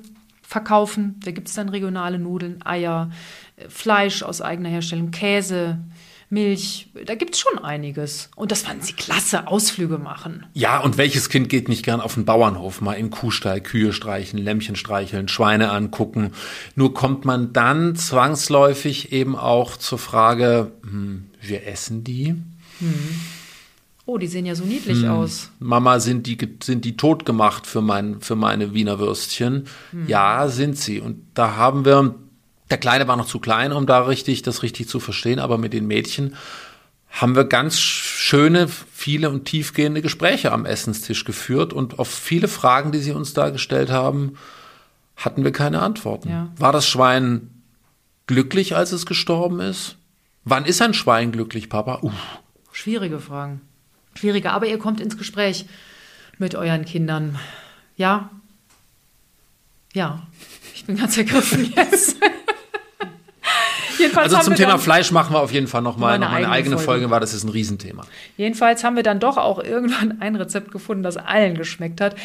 verkaufen. 0.52 1.18
Da 1.24 1.32
gibt 1.32 1.48
es 1.48 1.54
dann 1.54 1.70
regionale 1.70 2.20
Nudeln, 2.20 2.64
Eier, 2.64 3.10
äh, 3.56 3.68
Fleisch 3.68 4.22
aus 4.22 4.40
eigener 4.40 4.68
Herstellung, 4.68 5.10
Käse, 5.10 5.78
Milch. 6.32 6.88
Da 7.06 7.14
gibt 7.14 7.34
es 7.34 7.40
schon 7.40 7.58
einiges. 7.58 8.30
Und 8.34 8.50
das 8.50 8.62
fanden 8.62 8.82
sie 8.82 8.94
klasse, 8.94 9.46
Ausflüge 9.46 9.98
machen. 9.98 10.46
Ja, 10.54 10.80
und 10.80 10.96
welches 10.96 11.28
Kind 11.28 11.48
geht 11.48 11.68
nicht 11.68 11.84
gern 11.84 12.00
auf 12.00 12.14
den 12.14 12.24
Bauernhof, 12.24 12.80
mal 12.80 12.94
in 12.94 13.10
Kuhstall, 13.10 13.60
Kühe 13.60 13.92
streichen, 13.92 14.38
Lämmchen 14.38 14.74
streicheln, 14.74 15.28
Schweine 15.28 15.70
angucken. 15.70 16.32
Nur 16.74 16.94
kommt 16.94 17.24
man 17.24 17.52
dann 17.52 17.94
zwangsläufig 17.94 19.12
eben 19.12 19.36
auch 19.36 19.76
zur 19.76 19.98
Frage, 19.98 20.72
hm, 20.82 21.26
wir 21.40 21.66
essen 21.66 22.02
die? 22.02 22.34
Oh, 24.04 24.18
die 24.18 24.26
sehen 24.26 24.46
ja 24.46 24.54
so 24.54 24.64
niedlich 24.64 25.06
aus. 25.06 25.50
Mama, 25.60 26.00
sind 26.00 26.26
die, 26.26 26.36
sind 26.62 26.84
die 26.84 26.96
tot 26.96 27.24
gemacht 27.24 27.66
für, 27.66 27.82
mein, 27.82 28.20
für 28.20 28.34
meine 28.34 28.74
Wiener 28.74 28.98
Würstchen? 28.98 29.66
Ja, 30.06 30.48
sind 30.48 30.76
sie. 30.76 31.00
Und 31.00 31.22
da 31.34 31.56
haben 31.56 31.84
wir, 31.84 32.14
der 32.70 32.78
Kleine 32.78 33.08
war 33.08 33.16
noch 33.16 33.26
zu 33.26 33.38
klein, 33.38 33.72
um 33.72 33.86
da 33.86 34.00
richtig, 34.02 34.42
das 34.42 34.62
richtig 34.62 34.88
zu 34.88 35.00
verstehen, 35.00 35.38
aber 35.38 35.58
mit 35.58 35.72
den 35.72 35.86
Mädchen 35.86 36.36
haben 37.10 37.36
wir 37.36 37.44
ganz 37.44 37.78
schöne, 37.78 38.68
viele 38.68 39.28
und 39.28 39.44
tiefgehende 39.44 40.00
Gespräche 40.00 40.50
am 40.52 40.64
Essenstisch 40.64 41.24
geführt 41.24 41.72
und 41.74 41.98
auf 41.98 42.08
viele 42.08 42.48
Fragen, 42.48 42.90
die 42.90 43.00
sie 43.00 43.12
uns 43.12 43.34
da 43.34 43.50
gestellt 43.50 43.90
haben, 43.90 44.38
hatten 45.16 45.44
wir 45.44 45.52
keine 45.52 45.82
Antworten. 45.82 46.30
Ja. 46.30 46.50
War 46.56 46.72
das 46.72 46.88
Schwein 46.88 47.50
glücklich, 48.26 48.74
als 48.74 48.92
es 48.92 49.04
gestorben 49.04 49.60
ist? 49.60 49.96
Wann 50.44 50.64
ist 50.64 50.80
ein 50.80 50.94
Schwein 50.94 51.32
glücklich, 51.32 51.68
Papa? 51.68 51.98
Uff. 52.00 52.14
Schwierige 52.72 53.20
Fragen. 53.20 53.60
Schwierige, 54.14 54.50
aber 54.52 54.66
ihr 54.66 54.78
kommt 54.78 55.00
ins 55.00 55.18
Gespräch 55.18 55.66
mit 56.38 56.54
euren 56.54 56.86
Kindern. 56.86 57.38
Ja? 57.96 58.30
Ja. 59.92 60.26
Ich 60.74 60.86
bin 60.86 60.96
ganz 60.96 61.16
ergriffen 61.16 61.72
jetzt. 61.76 62.16
Jedenfalls 64.02 64.34
Also 64.34 64.50
zum 64.50 64.56
Thema 64.56 64.78
Fleisch 64.78 65.10
machen 65.12 65.34
wir 65.34 65.40
auf 65.40 65.52
jeden 65.52 65.66
Fall 65.66 65.82
nochmal 65.82 66.18
Mal 66.18 66.26
noch 66.26 66.32
eine 66.32 66.46
mal 66.46 66.46
eine 66.46 66.54
eigene 66.54 66.76
Folge, 66.76 66.84
Folge. 66.84 67.10
weil 67.10 67.20
das 67.20 67.34
ist 67.34 67.44
ein 67.44 67.48
Riesenthema. 67.48 68.04
Jedenfalls 68.36 68.84
haben 68.84 68.96
wir 68.96 69.02
dann 69.02 69.20
doch 69.20 69.36
auch 69.36 69.62
irgendwann 69.62 70.20
ein 70.20 70.36
Rezept 70.36 70.72
gefunden, 70.72 71.02
das 71.02 71.16
allen 71.16 71.56
geschmeckt 71.56 72.00
hat. 72.00 72.16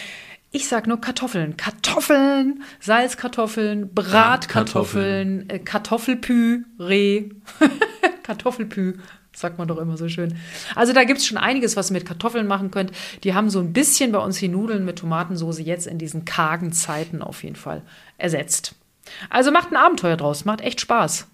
Ich 0.51 0.67
sag 0.67 0.87
nur 0.87 0.99
Kartoffeln. 1.01 1.57
Kartoffeln, 1.57 2.63
Salzkartoffeln, 2.79 3.93
Bratkartoffeln, 3.93 5.49
äh, 5.49 5.59
Kartoffelpüree. 5.59 7.29
Kartoffelpü, 8.23 8.95
sagt 9.33 9.57
man 9.57 9.67
doch 9.67 9.77
immer 9.77 9.97
so 9.97 10.09
schön. 10.09 10.37
Also 10.75 10.93
da 10.93 11.03
gibt's 11.03 11.25
schon 11.25 11.37
einiges, 11.37 11.75
was 11.75 11.91
ihr 11.91 11.93
mit 11.93 12.05
Kartoffeln 12.05 12.47
machen 12.47 12.71
könnt. 12.71 12.91
Die 13.23 13.33
haben 13.33 13.49
so 13.49 13.59
ein 13.59 13.73
bisschen 13.73 14.11
bei 14.11 14.19
uns 14.19 14.39
die 14.39 14.47
Nudeln 14.47 14.85
mit 14.85 14.99
Tomatensoße 14.99 15.61
jetzt 15.61 15.85
in 15.85 15.97
diesen 15.97 16.25
kargen 16.25 16.71
Zeiten 16.71 17.21
auf 17.21 17.43
jeden 17.43 17.55
Fall 17.55 17.81
ersetzt. 18.17 18.75
Also 19.29 19.51
macht 19.51 19.71
ein 19.71 19.77
Abenteuer 19.77 20.17
draus, 20.17 20.45
macht 20.45 20.61
echt 20.61 20.81
Spaß. 20.81 21.27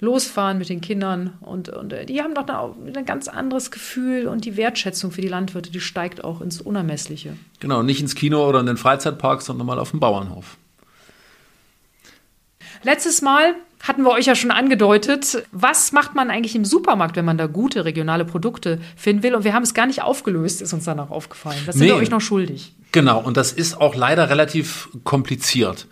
Losfahren 0.00 0.58
mit 0.58 0.68
den 0.68 0.80
Kindern 0.80 1.34
und, 1.40 1.68
und 1.68 1.92
äh, 1.92 2.06
die 2.06 2.22
haben 2.22 2.34
doch 2.34 2.46
ein, 2.48 2.96
ein 2.96 3.04
ganz 3.04 3.28
anderes 3.28 3.70
Gefühl 3.70 4.28
und 4.28 4.44
die 4.44 4.56
Wertschätzung 4.56 5.10
für 5.10 5.20
die 5.20 5.28
Landwirte, 5.28 5.70
die 5.70 5.80
steigt 5.80 6.24
auch 6.24 6.40
ins 6.40 6.60
Unermessliche. 6.60 7.36
Genau, 7.60 7.82
nicht 7.82 8.00
ins 8.00 8.14
Kino 8.14 8.46
oder 8.46 8.60
in 8.60 8.66
den 8.66 8.76
Freizeitpark, 8.76 9.42
sondern 9.42 9.66
mal 9.66 9.78
auf 9.78 9.90
dem 9.90 10.00
Bauernhof. 10.00 10.56
Letztes 12.84 13.22
Mal 13.22 13.54
hatten 13.80 14.02
wir 14.02 14.10
euch 14.10 14.26
ja 14.26 14.34
schon 14.34 14.50
angedeutet, 14.50 15.44
was 15.52 15.92
macht 15.92 16.14
man 16.14 16.30
eigentlich 16.30 16.54
im 16.54 16.64
Supermarkt, 16.64 17.16
wenn 17.16 17.24
man 17.24 17.38
da 17.38 17.46
gute 17.46 17.84
regionale 17.84 18.24
Produkte 18.24 18.80
finden 18.96 19.22
will? 19.22 19.34
Und 19.34 19.44
wir 19.44 19.54
haben 19.54 19.62
es 19.62 19.74
gar 19.74 19.86
nicht 19.86 20.02
aufgelöst, 20.02 20.62
ist 20.62 20.72
uns 20.72 20.84
danach 20.84 21.10
aufgefallen. 21.10 21.58
Das 21.66 21.76
sind 21.76 21.86
nee, 21.86 21.92
wir 21.92 21.96
euch 21.96 22.10
noch 22.10 22.20
schuldig. 22.20 22.74
Genau, 22.92 23.20
und 23.20 23.36
das 23.36 23.52
ist 23.52 23.80
auch 23.80 23.94
leider 23.94 24.30
relativ 24.30 24.88
kompliziert. 25.04 25.86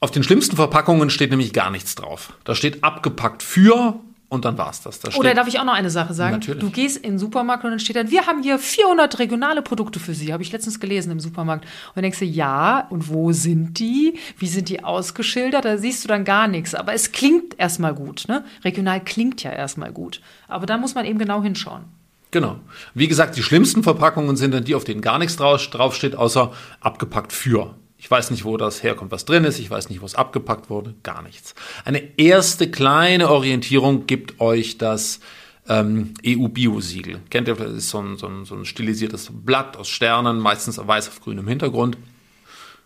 Auf 0.00 0.10
den 0.10 0.22
schlimmsten 0.22 0.56
Verpackungen 0.56 1.10
steht 1.10 1.30
nämlich 1.30 1.52
gar 1.52 1.70
nichts 1.70 1.94
drauf. 1.94 2.34
Da 2.44 2.54
steht 2.54 2.84
abgepackt 2.84 3.42
für 3.42 3.98
und 4.28 4.44
dann 4.44 4.58
war 4.58 4.70
es 4.70 4.82
das. 4.82 4.98
da 4.98 5.16
Oder 5.16 5.34
darf 5.34 5.46
ich 5.46 5.60
auch 5.60 5.64
noch 5.64 5.72
eine 5.72 5.88
Sache 5.88 6.12
sagen? 6.12 6.34
Natürlich. 6.34 6.60
Du 6.60 6.70
gehst 6.70 6.96
in 6.96 7.12
den 7.12 7.18
Supermarkt 7.18 7.64
und 7.64 7.70
dann 7.70 7.78
steht 7.78 7.96
dann, 7.96 8.10
wir 8.10 8.26
haben 8.26 8.42
hier 8.42 8.58
400 8.58 9.20
regionale 9.20 9.62
Produkte 9.62 10.00
für 10.00 10.14
Sie. 10.14 10.32
Habe 10.32 10.42
ich 10.42 10.50
letztens 10.50 10.80
gelesen 10.80 11.12
im 11.12 11.20
Supermarkt. 11.20 11.64
Und 11.64 11.96
dann 11.96 12.02
denkst 12.02 12.18
du, 12.18 12.24
ja, 12.24 12.86
und 12.90 13.08
wo 13.08 13.32
sind 13.32 13.78
die? 13.78 14.18
Wie 14.36 14.48
sind 14.48 14.68
die 14.68 14.82
ausgeschildert? 14.82 15.64
Da 15.64 15.78
siehst 15.78 16.02
du 16.04 16.08
dann 16.08 16.24
gar 16.24 16.48
nichts. 16.48 16.74
Aber 16.74 16.92
es 16.92 17.12
klingt 17.12 17.58
erstmal 17.58 17.94
gut. 17.94 18.24
Ne? 18.26 18.44
Regional 18.64 19.02
klingt 19.02 19.42
ja 19.44 19.52
erstmal 19.52 19.92
gut. 19.92 20.20
Aber 20.48 20.66
da 20.66 20.76
muss 20.76 20.94
man 20.94 21.04
eben 21.04 21.20
genau 21.20 21.42
hinschauen. 21.42 21.84
Genau. 22.32 22.58
Wie 22.94 23.06
gesagt, 23.06 23.36
die 23.36 23.42
schlimmsten 23.44 23.84
Verpackungen 23.84 24.36
sind 24.36 24.52
dann 24.52 24.64
die, 24.64 24.74
auf 24.74 24.84
denen 24.84 25.00
gar 25.00 25.18
nichts 25.18 25.36
draufsteht, 25.36 26.16
außer 26.16 26.52
abgepackt 26.80 27.32
für. 27.32 27.76
Ich 27.98 28.10
weiß 28.10 28.30
nicht, 28.30 28.44
wo 28.44 28.56
das 28.56 28.82
herkommt, 28.82 29.10
was 29.10 29.24
drin 29.24 29.44
ist. 29.44 29.58
Ich 29.58 29.70
weiß 29.70 29.88
nicht, 29.88 30.00
wo 30.00 30.06
es 30.06 30.14
abgepackt 30.14 30.68
wurde. 30.68 30.94
Gar 31.02 31.22
nichts. 31.22 31.54
Eine 31.84 32.02
erste 32.18 32.70
kleine 32.70 33.30
Orientierung 33.30 34.06
gibt 34.06 34.40
euch 34.40 34.78
das 34.78 35.20
ähm, 35.68 36.14
EU-Bio-Siegel. 36.24 37.20
Kennt 37.30 37.48
ihr, 37.48 37.54
das 37.54 37.72
ist 37.72 37.90
so 37.90 37.98
ein, 37.98 38.16
so, 38.16 38.26
ein, 38.26 38.44
so 38.44 38.54
ein 38.54 38.64
stilisiertes 38.64 39.30
Blatt 39.32 39.76
aus 39.76 39.88
Sternen, 39.88 40.38
meistens 40.38 40.78
weiß 40.78 41.08
auf 41.08 41.20
grünem 41.20 41.48
Hintergrund. 41.48 41.96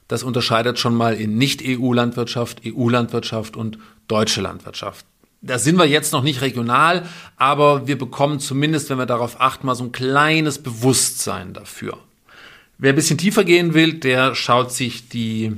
Das 0.09 0.23
unterscheidet 0.23 0.79
schon 0.79 0.95
mal 0.95 1.15
in 1.15 1.39
Nicht-EU-Landwirtschaft, 1.39 2.63
EU-Landwirtschaft 2.67 3.57
und 3.57 3.79
deutsche 4.09 4.41
Landwirtschaft. 4.41 5.07
Da 5.43 5.59
sind 5.59 5.77
wir 5.77 5.87
jetzt 5.87 6.13
noch 6.13 6.23
nicht 6.23 6.43
regional, 6.43 7.07
aber 7.37 7.87
wir 7.87 7.97
bekommen 7.97 8.41
zumindest, 8.41 8.91
wenn 8.91 8.99
wir 8.99 9.07
darauf 9.07 9.41
achten, 9.41 9.67
mal 9.67 9.75
so 9.75 9.85
ein 9.85 9.93
kleines 9.93 10.63
Bewusstsein 10.63 11.55
dafür. 11.55 11.99
Wer 12.83 12.95
ein 12.95 12.97
bisschen 12.97 13.19
tiefer 13.19 13.45
gehen 13.45 13.75
will, 13.75 13.93
der 13.93 14.35
schaut 14.35 14.73
sich 14.73 15.11
die 15.11 15.53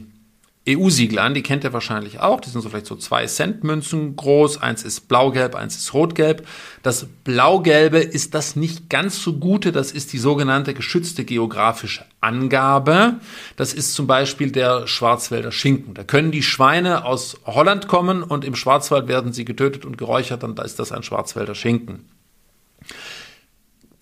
EU-Siegel 0.69 1.21
an, 1.21 1.35
die 1.35 1.43
kennt 1.43 1.63
ihr 1.63 1.73
wahrscheinlich 1.73 2.19
auch. 2.19 2.41
Die 2.41 2.51
sind 2.51 2.63
so 2.63 2.69
vielleicht 2.69 2.87
so 2.87 2.97
zwei 2.97 3.27
Cent 3.27 3.63
Münzen 3.63 4.17
groß. 4.17 4.61
Eins 4.61 4.83
ist 4.83 5.07
blau-gelb, 5.07 5.55
eins 5.55 5.77
ist 5.77 5.95
rot-gelb. 5.95 6.45
Das 6.83 7.07
blau-gelbe 7.23 7.99
ist 7.99 8.35
das 8.35 8.57
nicht 8.57 8.91
ganz 8.91 9.23
so 9.23 9.35
gute. 9.35 9.71
Das 9.71 9.93
ist 9.93 10.13
die 10.13 10.19
sogenannte 10.19 10.75
geschützte 10.75 11.25
geografische 11.25 12.05
Angabe. 12.21 13.21
Das 13.55 13.73
ist 13.73 13.95
zum 13.95 14.09
Beispiel 14.09 14.51
der 14.51 14.89
Schwarzwälder 14.89 15.53
Schinken. 15.53 15.95
Da 15.95 16.03
können 16.03 16.33
die 16.33 16.43
Schweine 16.43 17.05
aus 17.05 17.39
Holland 17.45 17.87
kommen 17.87 18.25
und 18.25 18.45
im 18.45 18.57
Schwarzwald 18.57 19.07
werden 19.07 19.33
sie 19.33 19.45
getötet 19.45 19.85
und 19.85 19.97
geräuchert. 19.97 20.43
Dann 20.43 20.57
ist 20.57 20.81
das 20.81 20.91
ein 20.91 21.05
Schwarzwälder 21.05 21.55
Schinken. 21.55 22.05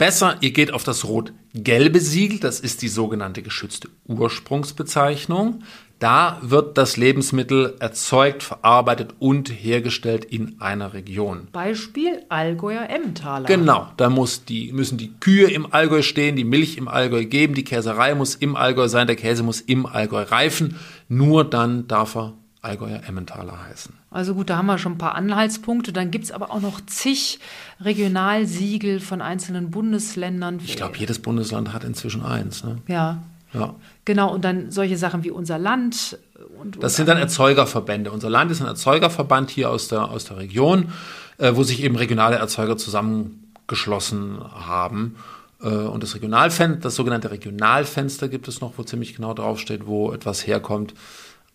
Besser, 0.00 0.38
ihr 0.40 0.52
geht 0.52 0.72
auf 0.72 0.82
das 0.82 1.04
rot-gelbe 1.04 2.00
Siegel, 2.00 2.38
das 2.38 2.58
ist 2.58 2.80
die 2.80 2.88
sogenannte 2.88 3.42
geschützte 3.42 3.90
Ursprungsbezeichnung. 4.08 5.62
Da 5.98 6.38
wird 6.40 6.78
das 6.78 6.96
Lebensmittel 6.96 7.76
erzeugt, 7.80 8.42
verarbeitet 8.42 9.12
und 9.18 9.50
hergestellt 9.50 10.24
in 10.24 10.58
einer 10.58 10.94
Region. 10.94 11.48
Beispiel 11.52 12.22
Allgäuer 12.30 12.88
Emmentaler. 12.88 13.44
Genau, 13.44 13.88
da 13.98 14.08
muss 14.08 14.46
die, 14.46 14.72
müssen 14.72 14.96
die 14.96 15.12
Kühe 15.20 15.50
im 15.50 15.70
Allgäu 15.70 16.00
stehen, 16.00 16.34
die 16.34 16.44
Milch 16.44 16.78
im 16.78 16.88
Allgäu 16.88 17.26
geben, 17.26 17.52
die 17.52 17.64
Käserei 17.64 18.14
muss 18.14 18.34
im 18.34 18.56
Allgäu 18.56 18.88
sein, 18.88 19.06
der 19.06 19.16
Käse 19.16 19.42
muss 19.42 19.60
im 19.60 19.84
Allgäu 19.84 20.22
reifen. 20.22 20.78
Nur 21.08 21.44
dann 21.44 21.86
darf 21.88 22.16
er 22.16 22.32
Allgäuer 22.62 23.00
Emmentaler 23.06 23.64
heißen. 23.68 23.94
Also 24.10 24.34
gut, 24.34 24.50
da 24.50 24.58
haben 24.58 24.66
wir 24.66 24.76
schon 24.76 24.92
ein 24.92 24.98
paar 24.98 25.14
Anhaltspunkte. 25.14 25.92
Dann 25.92 26.10
gibt 26.10 26.26
es 26.26 26.32
aber 26.32 26.50
auch 26.50 26.60
noch 26.60 26.80
zig 26.84 27.38
Regionalsiegel 27.80 29.00
von 29.00 29.22
einzelnen 29.22 29.70
Bundesländern. 29.70 30.60
Ich 30.62 30.76
glaube, 30.76 30.98
jedes 30.98 31.20
Bundesland 31.20 31.72
hat 31.72 31.84
inzwischen 31.84 32.22
eins. 32.22 32.62
Ne? 32.62 32.76
Ja. 32.86 33.22
ja. 33.54 33.74
Genau, 34.04 34.34
und 34.34 34.44
dann 34.44 34.70
solche 34.70 34.98
Sachen 34.98 35.24
wie 35.24 35.30
unser 35.30 35.58
Land. 35.58 36.18
Und, 36.60 36.82
das 36.82 36.96
sind 36.96 37.08
dann 37.08 37.16
Erzeugerverbände. 37.16 38.10
Unser 38.10 38.28
Land 38.28 38.50
ist 38.50 38.60
ein 38.60 38.66
Erzeugerverband 38.66 39.48
hier 39.48 39.70
aus 39.70 39.88
der, 39.88 40.10
aus 40.10 40.26
der 40.26 40.36
Region, 40.36 40.92
äh, 41.38 41.52
wo 41.54 41.62
sich 41.62 41.82
eben 41.82 41.96
regionale 41.96 42.36
Erzeuger 42.36 42.76
zusammengeschlossen 42.76 44.38
haben. 44.52 45.16
Äh, 45.62 45.68
und 45.68 46.02
das 46.02 46.14
Regionalfenster, 46.14 46.82
das 46.82 46.94
sogenannte 46.94 47.30
Regionalfenster 47.30 48.28
gibt 48.28 48.48
es 48.48 48.60
noch, 48.60 48.74
wo 48.76 48.82
ziemlich 48.82 49.14
genau 49.16 49.32
draufsteht, 49.32 49.86
wo 49.86 50.12
etwas 50.12 50.46
herkommt. 50.46 50.92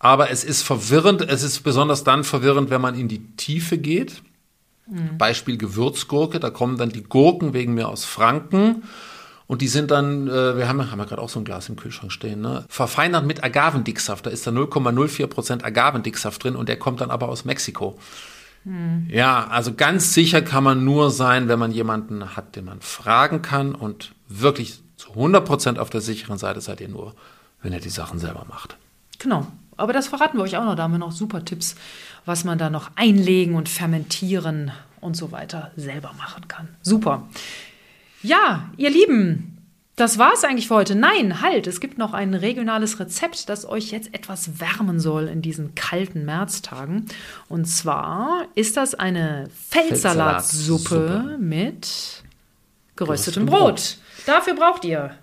Aber 0.06 0.30
es 0.30 0.44
ist 0.44 0.62
verwirrend, 0.62 1.24
es 1.24 1.42
ist 1.42 1.62
besonders 1.62 2.04
dann 2.04 2.24
verwirrend, 2.24 2.70
wenn 2.70 2.80
man 2.80 2.94
in 2.94 3.08
die 3.08 3.26
Tiefe 3.38 3.80
geht. 3.80 4.22
Mhm. 4.86 5.18
Beispiel 5.18 5.58
Gewürzgurke, 5.58 6.40
da 6.40 6.52
kommen 6.52 6.78
dann 6.78 6.90
die 6.90 7.02
Gurken 7.02 7.56
wegen 7.56 7.74
mir 7.74 7.90
aus 7.90 8.06
Franken. 8.06 8.84
Und 9.48 9.64
die 9.64 9.68
sind 9.68 9.90
dann, 9.90 10.28
äh, 10.28 10.58
wir 10.58 10.68
haben, 10.68 10.92
haben 10.92 11.00
ja 11.00 11.06
gerade 11.06 11.20
auch 11.20 11.30
so 11.30 11.40
ein 11.40 11.44
Glas 11.44 11.70
im 11.70 11.76
Kühlschrank 11.76 12.12
stehen, 12.12 12.40
ne? 12.40 12.66
verfeinert 12.70 13.26
mit 13.26 13.44
Agavendicksaft. 13.44 14.28
Da 14.28 14.30
ist 14.30 14.46
da 14.46 14.52
0,04% 14.52 15.64
Agavendicksaft 15.64 16.44
drin 16.44 16.56
und 16.56 16.70
der 16.70 16.78
kommt 16.78 17.02
dann 17.02 17.10
aber 17.10 17.28
aus 17.28 17.44
Mexiko. 17.44 17.98
Mhm. 18.64 19.08
Ja, 19.10 19.48
also 19.48 19.74
ganz 19.74 20.14
sicher 20.14 20.44
kann 20.44 20.64
man 20.64 20.86
nur 20.86 21.10
sein, 21.10 21.48
wenn 21.48 21.58
man 21.58 21.72
jemanden 21.72 22.36
hat, 22.36 22.56
den 22.56 22.66
man 22.66 22.80
fragen 22.82 23.42
kann 23.42 23.74
und 23.74 24.14
wirklich 24.28 24.84
zu 24.98 25.14
100% 25.14 25.80
auf 25.80 25.90
der 25.90 26.02
sicheren 26.02 26.38
Seite 26.38 26.62
seid 26.62 26.80
ihr 26.80 26.90
nur, 26.90 27.16
wenn 27.64 27.74
ihr 27.74 27.80
die 27.80 27.90
Sachen 27.90 28.20
selber 28.20 28.46
macht. 28.48 28.78
Genau. 29.18 29.48
Aber 29.77 29.94
das 29.94 30.08
verraten 30.08 30.38
wir 30.38 30.44
euch 30.44 30.58
auch 30.58 30.65
noch. 30.65 30.75
Da 30.75 30.84
haben 30.84 30.94
wir 30.94 31.00
noch 31.00 31.12
super 31.12 31.44
Tipps, 31.44 31.75
was 32.25 32.44
man 32.44 32.58
da 32.58 32.70
noch 32.70 32.91
einlegen 32.96 33.55
und 33.55 33.70
fermentieren 33.70 34.72
und 35.01 35.15
so 35.15 35.32
weiter 35.32 35.72
selber 35.75 36.13
machen 36.17 36.48
kann. 36.48 36.70
Super. 36.82 37.27
Ja, 38.24 38.70
ihr 38.77 38.89
Lieben, 38.89 39.55
das 39.96 40.17
war 40.17 40.34
es 40.34 40.44
eigentlich 40.44 40.67
für 40.67 40.75
heute. 40.75 40.96
Nein, 40.96 41.41
halt, 41.41 41.67
es 41.67 41.79
gibt 41.79 41.98
noch 41.98 42.13
ein 42.13 42.34
regionales 42.34 43.00
Rezept, 43.00 43.48
das 43.50 43.65
euch 43.65 43.91
jetzt 43.91 44.13
etwas 44.13 44.60
wärmen 44.60 45.00
soll 45.00 45.27
in 45.27 45.41
diesen 45.41 45.74
kalten 45.75 46.25
Märztagen. 46.25 47.05
Und 47.48 47.65
zwar 47.65 48.46
ist 48.55 48.77
das 48.77 48.96
eine 48.96 49.50
Feldsalatsuppe 49.70 51.38
mit 51.39 52.24
geröstetem 52.96 53.46
Brot. 53.46 53.60
Brot. 53.60 53.98
Dafür 54.25 54.55
braucht 54.55 54.84
ihr 54.86 55.15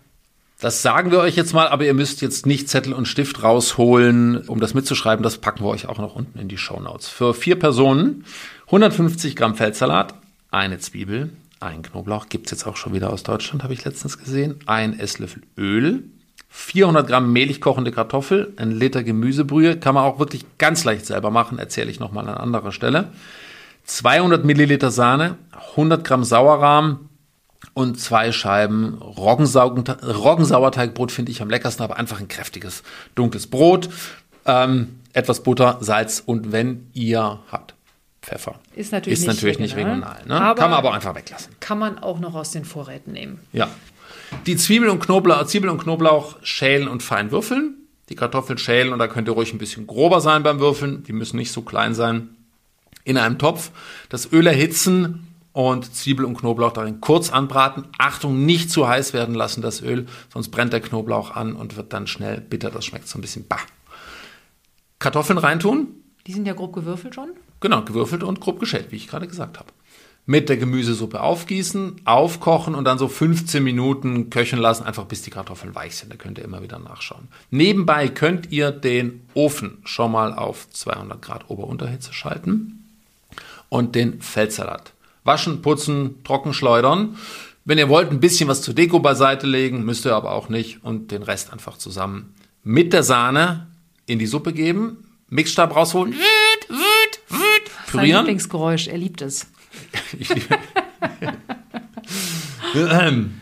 das 0.63 0.81
sagen 0.81 1.11
wir 1.11 1.19
euch 1.19 1.35
jetzt 1.35 1.55
mal, 1.55 1.67
aber 1.67 1.85
ihr 1.85 1.93
müsst 1.93 2.23
jetzt 2.23 2.47
nicht 2.47 2.69
Zettel 2.69 2.93
und 2.93 3.09
Stift 3.09 3.43
rausholen, 3.43 4.47
um 4.47 4.61
das 4.61 4.75
mitzuschreiben. 4.75 5.25
Das 5.25 5.39
packen 5.39 5.65
wir 5.65 5.69
euch 5.69 5.89
auch 5.89 5.99
noch 5.99 6.15
unten 6.15 6.39
in 6.39 6.47
die 6.47 6.57
Show 6.57 6.79
Notes. 6.79 7.09
Für 7.09 7.35
vier 7.35 7.59
Personen 7.59 8.25
150 8.67 9.35
Gramm 9.35 9.57
Feldsalat, 9.57 10.15
eine 10.53 10.79
Zwiebel, 10.79 11.31
ein 11.59 11.83
Knoblauch, 11.83 12.29
gibt's 12.29 12.53
jetzt 12.53 12.65
auch 12.65 12.77
schon 12.77 12.95
wieder 12.95 13.13
aus 13.13 13.25
Deutschland, 13.25 13.65
habe 13.65 13.75
ich 13.75 13.85
letztens 13.85 14.19
gesehen, 14.19 14.61
ein 14.67 14.97
Esslöffel 14.97 15.43
Öl, 15.59 16.05
400 16.49 17.09
Gramm 17.09 17.33
mehlig 17.33 17.61
kochende 17.61 17.91
Kartoffel, 17.91 18.53
ein 18.57 18.71
Liter 18.71 19.03
Gemüsebrühe, 19.03 19.81
kann 19.81 19.97
man 19.97 20.05
auch 20.05 20.21
wirklich 20.21 20.45
ganz 20.59 20.85
leicht 20.85 21.07
selber 21.07 21.33
machen, 21.33 21.59
erzähle 21.59 21.91
ich 21.91 21.99
nochmal 21.99 22.29
an 22.29 22.37
anderer 22.37 22.71
Stelle. 22.71 23.09
200 23.83 24.45
Milliliter 24.45 24.93
Sahne, 24.93 25.39
100 25.73 26.05
Gramm 26.05 26.23
Sauerrahm, 26.23 27.09
und 27.75 28.01
zwei 28.01 28.33
Scheiben 28.33 28.99
Roggensauerteigbrot 29.01 31.13
finde 31.13 31.33
ich 31.33 31.43
am 31.43 31.51
leckersten, 31.51 31.85
aber 31.85 31.97
einfach 31.97 32.21
ein 32.21 32.29
kräftiges, 32.29 32.83
dunkles 33.15 33.47
Brot, 33.47 33.89
ähm, 34.47 35.01
etwas 35.13 35.43
Butter, 35.43 35.79
Salz 35.81 36.23
und 36.25 36.53
wenn 36.53 36.89
ihr 36.93 37.41
habt, 37.51 37.75
Pfeffer. 38.23 38.61
Ist 38.77 38.93
natürlich, 38.93 39.19
ist 39.19 39.27
nicht, 39.27 39.37
natürlich 39.37 39.77
regional. 39.77 39.97
nicht 39.97 40.07
regional. 40.07 40.49
Ne? 40.49 40.55
Kann 40.55 40.71
man 40.71 40.79
aber 40.79 40.95
einfach 40.95 41.15
weglassen. 41.15 41.55
Kann 41.61 41.79
man 41.79 41.99
auch 41.99 42.21
noch 42.21 42.35
aus 42.35 42.53
den 42.53 42.65
Vorräten 42.65 43.13
nehmen. 43.13 43.41
Ja. 43.53 43.69
Die 44.47 44.57
Zwiebel 44.57 44.89
und 44.89 45.01
Knoblauch, 45.01 45.45
Zwiebel 45.47 45.71
und 45.71 45.83
Knoblauch 45.83 46.37
schälen 46.43 46.89
und 46.89 47.03
fein 47.03 47.33
würfeln. 47.33 47.75
Die 48.09 48.15
Kartoffeln 48.15 48.59
schälen 48.59 48.93
und 48.93 48.99
da 48.99 49.09
könnt 49.09 49.29
ihr 49.29 49.33
ruhig 49.33 49.53
ein 49.53 49.59
bisschen 49.59 49.87
grober 49.87 50.21
sein 50.21 50.43
beim 50.43 50.61
Würfeln. 50.61 51.03
Die 51.05 51.13
müssen 51.13 51.37
nicht 51.37 51.53
so 51.53 51.63
klein 51.63 51.95
sein. 51.95 52.31
In 53.05 53.19
einem 53.19 53.39
Topf 53.39 53.71
das 54.09 54.33
Öl 54.33 54.47
erhitzen 54.47 55.27
und 55.53 55.95
Zwiebel 55.95 56.25
und 56.25 56.39
Knoblauch 56.39 56.73
darin 56.73 57.01
kurz 57.01 57.31
anbraten. 57.31 57.85
Achtung, 57.99 58.45
nicht 58.45 58.71
zu 58.71 58.89
heiß 58.89 59.13
werden 59.13 59.35
lassen, 59.35 59.63
das 59.63 59.83
Öl, 59.83 60.07
sonst 60.33 60.49
brennt 60.49 60.73
der 60.73 60.81
Knoblauch 60.81 61.31
an 61.33 61.55
und 61.55 61.77
wird 61.77 61.93
dann 61.93 62.07
schnell 62.07 62.41
bitter. 62.41 62.71
Das 62.71 62.85
schmeckt 62.85 63.09
so 63.09 63.19
ein 63.19 63.23
bisschen 63.23 63.47
bah. 63.47 63.61
Kartoffeln 64.99 65.39
reintun. 65.39 65.89
Die 66.27 66.33
sind 66.33 66.47
ja 66.47 66.55
grob 66.55 66.73
gewürfelt 66.73 67.15
schon? 67.15 67.31
Genau, 67.61 67.83
gewürfelt 67.83 68.23
und 68.23 68.41
grob 68.41 68.61
geschält, 68.61 68.91
wie 68.91 68.97
ich 68.97 69.09
gerade 69.09 69.27
gesagt 69.27 69.59
habe. 69.59 69.69
Mit 70.25 70.49
der 70.49 70.57
Gemüsesuppe 70.57 71.21
aufgießen, 71.21 72.03
aufkochen 72.05 72.77
und 72.77 72.85
dann 72.85 72.99
so 72.99 73.09
15 73.09 73.63
Minuten 73.63 74.31
köcheln 74.31 74.63
lassen, 74.63 74.85
einfach 74.85 75.05
bis 75.07 75.23
die 75.23 75.31
Kartoffeln 75.31 75.75
weich 75.75 75.97
sind. 75.97 76.13
Da 76.13 76.17
könnt 76.17 76.39
ihr 76.39 76.45
immer 76.45 76.63
wieder 76.63 76.79
nachschauen. 76.79 77.27
Nebenbei 77.51 78.07
könnt 78.09 78.53
ihr 78.53 78.71
den 78.71 79.27
Ofen 79.35 79.79
schon 79.85 80.13
mal 80.13 80.33
auf 80.33 80.71
200 80.71 81.21
Grad 81.21 81.51
Ober-Unterhitze 81.51 82.13
schalten 82.13 82.85
und 83.69 83.97
den 83.97 84.23
Feldsalat. 84.23 84.93
Waschen, 85.25 85.63
putzen, 85.63 86.23
trocken 86.25 86.55
schleudern. 86.55 87.17
Wenn 87.65 87.79
ihr 87.79 87.89
wollt, 87.89 88.11
ein 88.11 88.21
bisschen 88.21 88.49
was 88.49 88.63
zur 88.63 88.75
Deko 88.75 88.99
beiseite 88.99 89.47
legen, 89.47 89.85
müsst 89.85 90.05
ihr 90.05 90.15
aber 90.15 90.33
auch 90.33 90.49
nicht 90.49 90.83
und 90.85 91.11
den 91.11 91.23
Rest 91.23 91.53
einfach 91.53 91.79
zusammen 91.79 92.35
mit 92.65 92.93
der 92.93 93.03
Sahne 93.03 93.69
in 94.07 94.19
die 94.19 94.27
Suppe 94.27 94.53
geben, 94.53 95.05
Mixstab 95.29 95.75
rausholen, 95.75 96.13
wüt, 96.13 96.69
wüt, 96.69 97.21
wüt, 97.29 97.71
Sein 97.87 98.01
pürieren. 98.01 98.25
Lieblingsgeräusch, 98.25 98.89
er 98.89 98.99
liebt 98.99 99.23
es. 99.23 99.47
Ähm, 102.75 103.35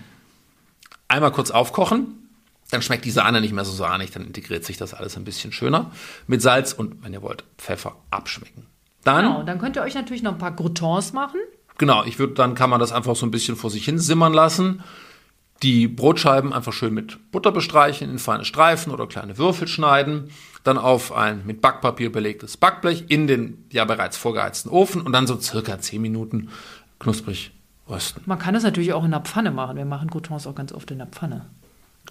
Einmal 1.11 1.33
kurz 1.33 1.51
aufkochen, 1.51 2.29
dann 2.71 2.83
schmeckt 2.83 3.05
die 3.05 3.11
Sahne 3.11 3.41
nicht 3.41 3.53
mehr 3.53 3.65
so 3.65 3.73
sahnig, 3.73 4.13
dann 4.13 4.25
integriert 4.25 4.65
sich 4.65 4.77
das 4.77 4.95
alles 4.95 5.17
ein 5.17 5.25
bisschen 5.25 5.51
schöner. 5.51 5.91
Mit 6.29 6.41
Salz 6.41 6.73
und, 6.73 7.03
wenn 7.03 7.13
ihr 7.13 7.21
wollt, 7.21 7.43
Pfeffer 7.59 7.97
abschmecken. 8.11 8.67
Dann, 9.03 9.25
Genau, 9.25 9.43
dann 9.43 9.59
könnt 9.59 9.75
ihr 9.75 9.83
euch 9.83 9.95
natürlich 9.95 10.23
noch 10.23 10.33
ein 10.35 10.39
paar 10.39 10.55
Croutons 10.55 11.13
machen. 11.13 11.41
Genau, 11.81 12.05
ich 12.05 12.21
würde, 12.21 12.35
dann 12.35 12.55
kann 12.55 12.71
man 12.71 12.79
das 12.79 12.93
einfach 12.93 13.17
so 13.17 13.27
ein 13.27 13.33
bisschen 13.33 13.57
vor 13.57 13.71
sich 13.71 13.85
hin 13.85 13.99
simmern 13.99 14.33
lassen. 14.33 14.85
Die 15.65 15.89
Brotscheiben 15.89 16.53
einfach 16.53 16.73
schön 16.73 16.95
mit 16.95 17.19
Butter 17.33 17.51
bestreichen, 17.51 18.09
in 18.09 18.19
feine 18.19 18.45
Streifen 18.45 18.93
oder 18.93 19.09
kleine 19.09 19.37
Würfel 19.39 19.67
schneiden. 19.67 20.31
Dann 20.63 20.79
auf 20.79 21.11
ein 21.13 21.43
mit 21.47 21.61
Backpapier 21.61 22.13
belegtes 22.13 22.57
Backblech 22.57 23.07
in 23.09 23.27
den 23.27 23.65
ja 23.71 23.85
bereits 23.85 24.17
vorgeheizten 24.17 24.71
Ofen 24.71 25.01
und 25.01 25.13
dann 25.13 25.27
so 25.27 25.41
circa 25.41 25.79
10 25.79 26.01
Minuten 26.01 26.51
knusprig 26.99 27.51
rösten. 27.89 28.23
Man 28.27 28.39
kann 28.39 28.55
das 28.55 28.63
natürlich 28.63 28.93
auch 28.93 29.05
in 29.05 29.11
der 29.11 29.21
Pfanne 29.21 29.51
machen. 29.51 29.77
Wir 29.77 29.87
machen 29.87 30.11
Croutons 30.11 30.47
auch 30.47 30.55
ganz 30.55 30.73
oft 30.73 30.91
in 30.91 30.99
der 30.99 31.07
Pfanne. 31.07 31.47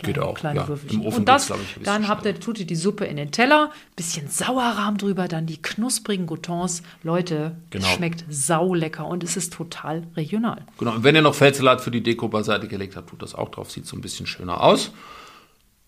Geht 0.02 0.18
auch, 0.20 0.36
Kleine 0.36 0.62
ja. 0.62 0.68
Würfelchen. 0.68 1.02
Im 1.02 1.06
Ofen 1.08 1.20
und 1.20 1.26
das, 1.30 1.50
ich, 1.50 1.84
dann 1.84 2.08
habt 2.08 2.26
ihr, 2.26 2.40
tut 2.40 2.58
ihr 2.58 2.66
die 2.66 2.76
Suppe 2.76 3.04
in 3.06 3.18
den 3.18 3.32
Teller, 3.32 3.72
bisschen 3.98 4.30
Sauerrahm 4.30 4.98
drüber, 4.98 5.28
dann 5.28 5.46
die 5.46 5.62
knusprigen 5.62 6.26
Croutons. 6.26 6.84
Leute, 7.04 7.58
Genau. 7.70 7.86
es 7.86 7.94
schmeckt 7.94 8.24
saulecker 8.30 9.06
und 9.06 9.24
es 9.26 9.36
ist 9.36 9.52
total 9.54 10.04
regional. 10.16 10.62
Genau, 10.78 10.94
und 10.94 11.04
wenn 11.04 11.16
ihr 11.16 11.22
noch 11.22 11.36
Feldsalat 11.36 11.82
für 11.82 11.92
die 11.92 12.02
Deko 12.02 12.30
beiseite 12.30 12.70
gelegt 12.70 12.96
habt, 12.96 13.10
tut 13.10 13.22
das 13.22 13.36
auch 13.36 13.50
drauf. 13.50 13.72
Sieht 13.72 13.88
so 13.88 13.98
ein 13.98 14.02
bisschen 14.02 14.26
schöner 14.26 14.64
aus. 14.64 14.92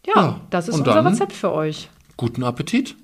Ja, 0.05 0.13
Ja, 0.15 0.41
das 0.49 0.67
ist 0.67 0.75
unser 0.79 1.05
Rezept 1.05 1.31
für 1.33 1.51
euch. 1.51 1.89
Guten 2.17 2.43
Appetit. 2.43 2.95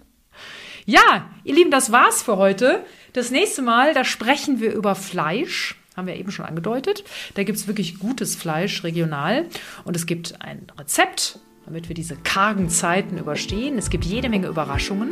Ja, 0.86 1.30
ihr 1.44 1.56
Lieben, 1.56 1.72
das 1.72 1.92
war's 1.92 2.22
für 2.22 2.38
heute. 2.38 2.84
Das 3.14 3.32
nächste 3.32 3.62
Mal, 3.62 3.94
da 3.94 4.04
sprechen 4.04 4.60
wir 4.60 4.74
über 4.74 4.96
Fleisch. 4.96 5.76
Haben 5.98 6.08
wir 6.08 6.16
eben 6.16 6.30
schon 6.30 6.46
angedeutet. 6.46 7.04
Da 7.34 7.44
gibt's 7.44 7.66
wirklich 7.66 7.98
gutes 7.98 8.36
Fleisch 8.36 8.84
regional. 8.84 9.48
Und 9.84 9.96
es 9.96 10.06
gibt 10.06 10.40
ein 10.44 10.68
Rezept, 10.78 11.40
damit 11.66 11.90
wir 11.90 11.96
diese 11.96 12.16
kargen 12.16 12.70
Zeiten 12.70 13.18
überstehen. 13.18 13.80
Es 13.80 13.90
gibt 13.90 14.06
jede 14.06 14.30
Menge 14.30 14.46
Überraschungen. 14.46 15.10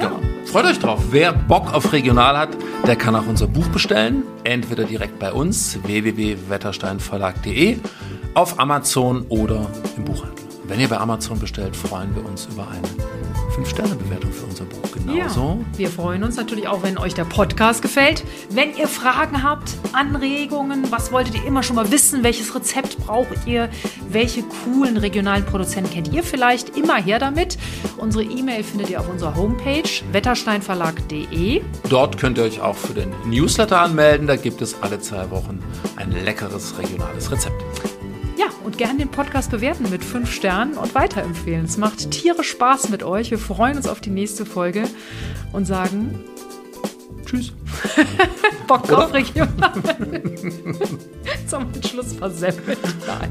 Ja. 0.00 0.18
Freut 0.46 0.64
euch 0.64 0.80
drauf. 0.80 1.00
Wer 1.10 1.32
Bock 1.32 1.72
auf 1.72 1.92
regional 1.92 2.36
hat, 2.36 2.56
der 2.88 2.96
kann 2.96 3.14
auch 3.14 3.28
unser 3.28 3.46
Buch 3.46 3.68
bestellen. 3.68 4.24
Entweder 4.42 4.82
direkt 4.82 5.20
bei 5.20 5.32
uns, 5.32 5.78
www.wettersteinverlag.de, 5.84 7.78
auf 8.34 8.58
Amazon 8.58 9.26
oder 9.28 9.70
im 9.96 10.04
Buchhandel. 10.04 10.44
Wenn 10.64 10.80
ihr 10.80 10.88
bei 10.88 10.98
Amazon 10.98 11.38
bestellt, 11.38 11.76
freuen 11.76 12.16
wir 12.16 12.26
uns 12.26 12.48
über 12.50 12.66
eine 12.68 13.15
5-Sterne-Bewertung 13.56 14.32
für 14.32 14.44
unser 14.44 14.64
Buch. 14.64 14.92
Genauso. 14.92 15.64
Wir 15.76 15.88
freuen 15.88 16.24
uns 16.24 16.36
natürlich 16.36 16.68
auch, 16.68 16.82
wenn 16.82 16.98
euch 16.98 17.14
der 17.14 17.24
Podcast 17.24 17.80
gefällt. 17.80 18.24
Wenn 18.50 18.76
ihr 18.76 18.88
Fragen 18.88 19.42
habt, 19.42 19.70
Anregungen, 19.92 20.90
was 20.90 21.12
wolltet 21.12 21.36
ihr 21.36 21.44
immer 21.44 21.62
schon 21.62 21.76
mal 21.76 21.90
wissen? 21.90 22.22
Welches 22.22 22.54
Rezept 22.54 22.98
braucht 22.98 23.46
ihr? 23.46 23.70
Welche 24.08 24.42
coolen 24.42 24.96
regionalen 24.96 25.44
Produzenten 25.44 25.90
kennt 25.90 26.12
ihr 26.12 26.22
vielleicht? 26.22 26.76
Immer 26.76 26.96
her 26.96 27.18
damit. 27.18 27.56
Unsere 27.96 28.24
E-Mail 28.24 28.62
findet 28.62 28.90
ihr 28.90 29.00
auf 29.00 29.08
unserer 29.08 29.34
Homepage 29.36 29.88
wettersteinverlag.de. 30.12 31.62
Dort 31.88 32.18
könnt 32.18 32.38
ihr 32.38 32.44
euch 32.44 32.60
auch 32.60 32.76
für 32.76 32.94
den 32.94 33.12
Newsletter 33.26 33.80
anmelden. 33.80 34.26
Da 34.26 34.36
gibt 34.36 34.60
es 34.60 34.82
alle 34.82 35.00
zwei 35.00 35.30
Wochen 35.30 35.62
ein 35.96 36.12
leckeres 36.12 36.78
regionales 36.78 37.30
Rezept. 37.30 37.62
Und 38.66 38.78
gerne 38.78 38.98
den 38.98 39.08
Podcast 39.08 39.52
bewerten 39.52 39.88
mit 39.90 40.02
fünf 40.02 40.32
Sternen 40.32 40.74
und 40.74 40.92
weiterempfehlen. 40.96 41.64
Es 41.66 41.76
macht 41.76 42.10
tierisch 42.10 42.50
Spaß 42.50 42.88
mit 42.88 43.04
euch. 43.04 43.30
Wir 43.30 43.38
freuen 43.38 43.76
uns 43.76 43.86
auf 43.86 44.00
die 44.00 44.10
nächste 44.10 44.44
Folge 44.44 44.88
und 45.52 45.66
sagen 45.66 46.18
Tschüss. 47.24 47.52
Bock 48.66 48.92
auf 48.92 49.12
regional. 49.12 49.72
Zum 51.46 51.70
Schluss 51.88 52.12
versemmelt. 52.14 52.78
Nein. 53.06 53.30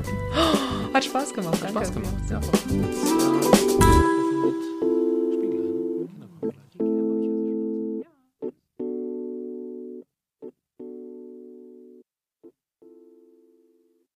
Hat 0.94 1.04
Spaß 1.04 1.34
gemacht. 1.34 1.58
Danke. 1.62 1.86
Spaß 1.86 1.94
gemacht. 1.94 2.14
Ja. 2.30 2.40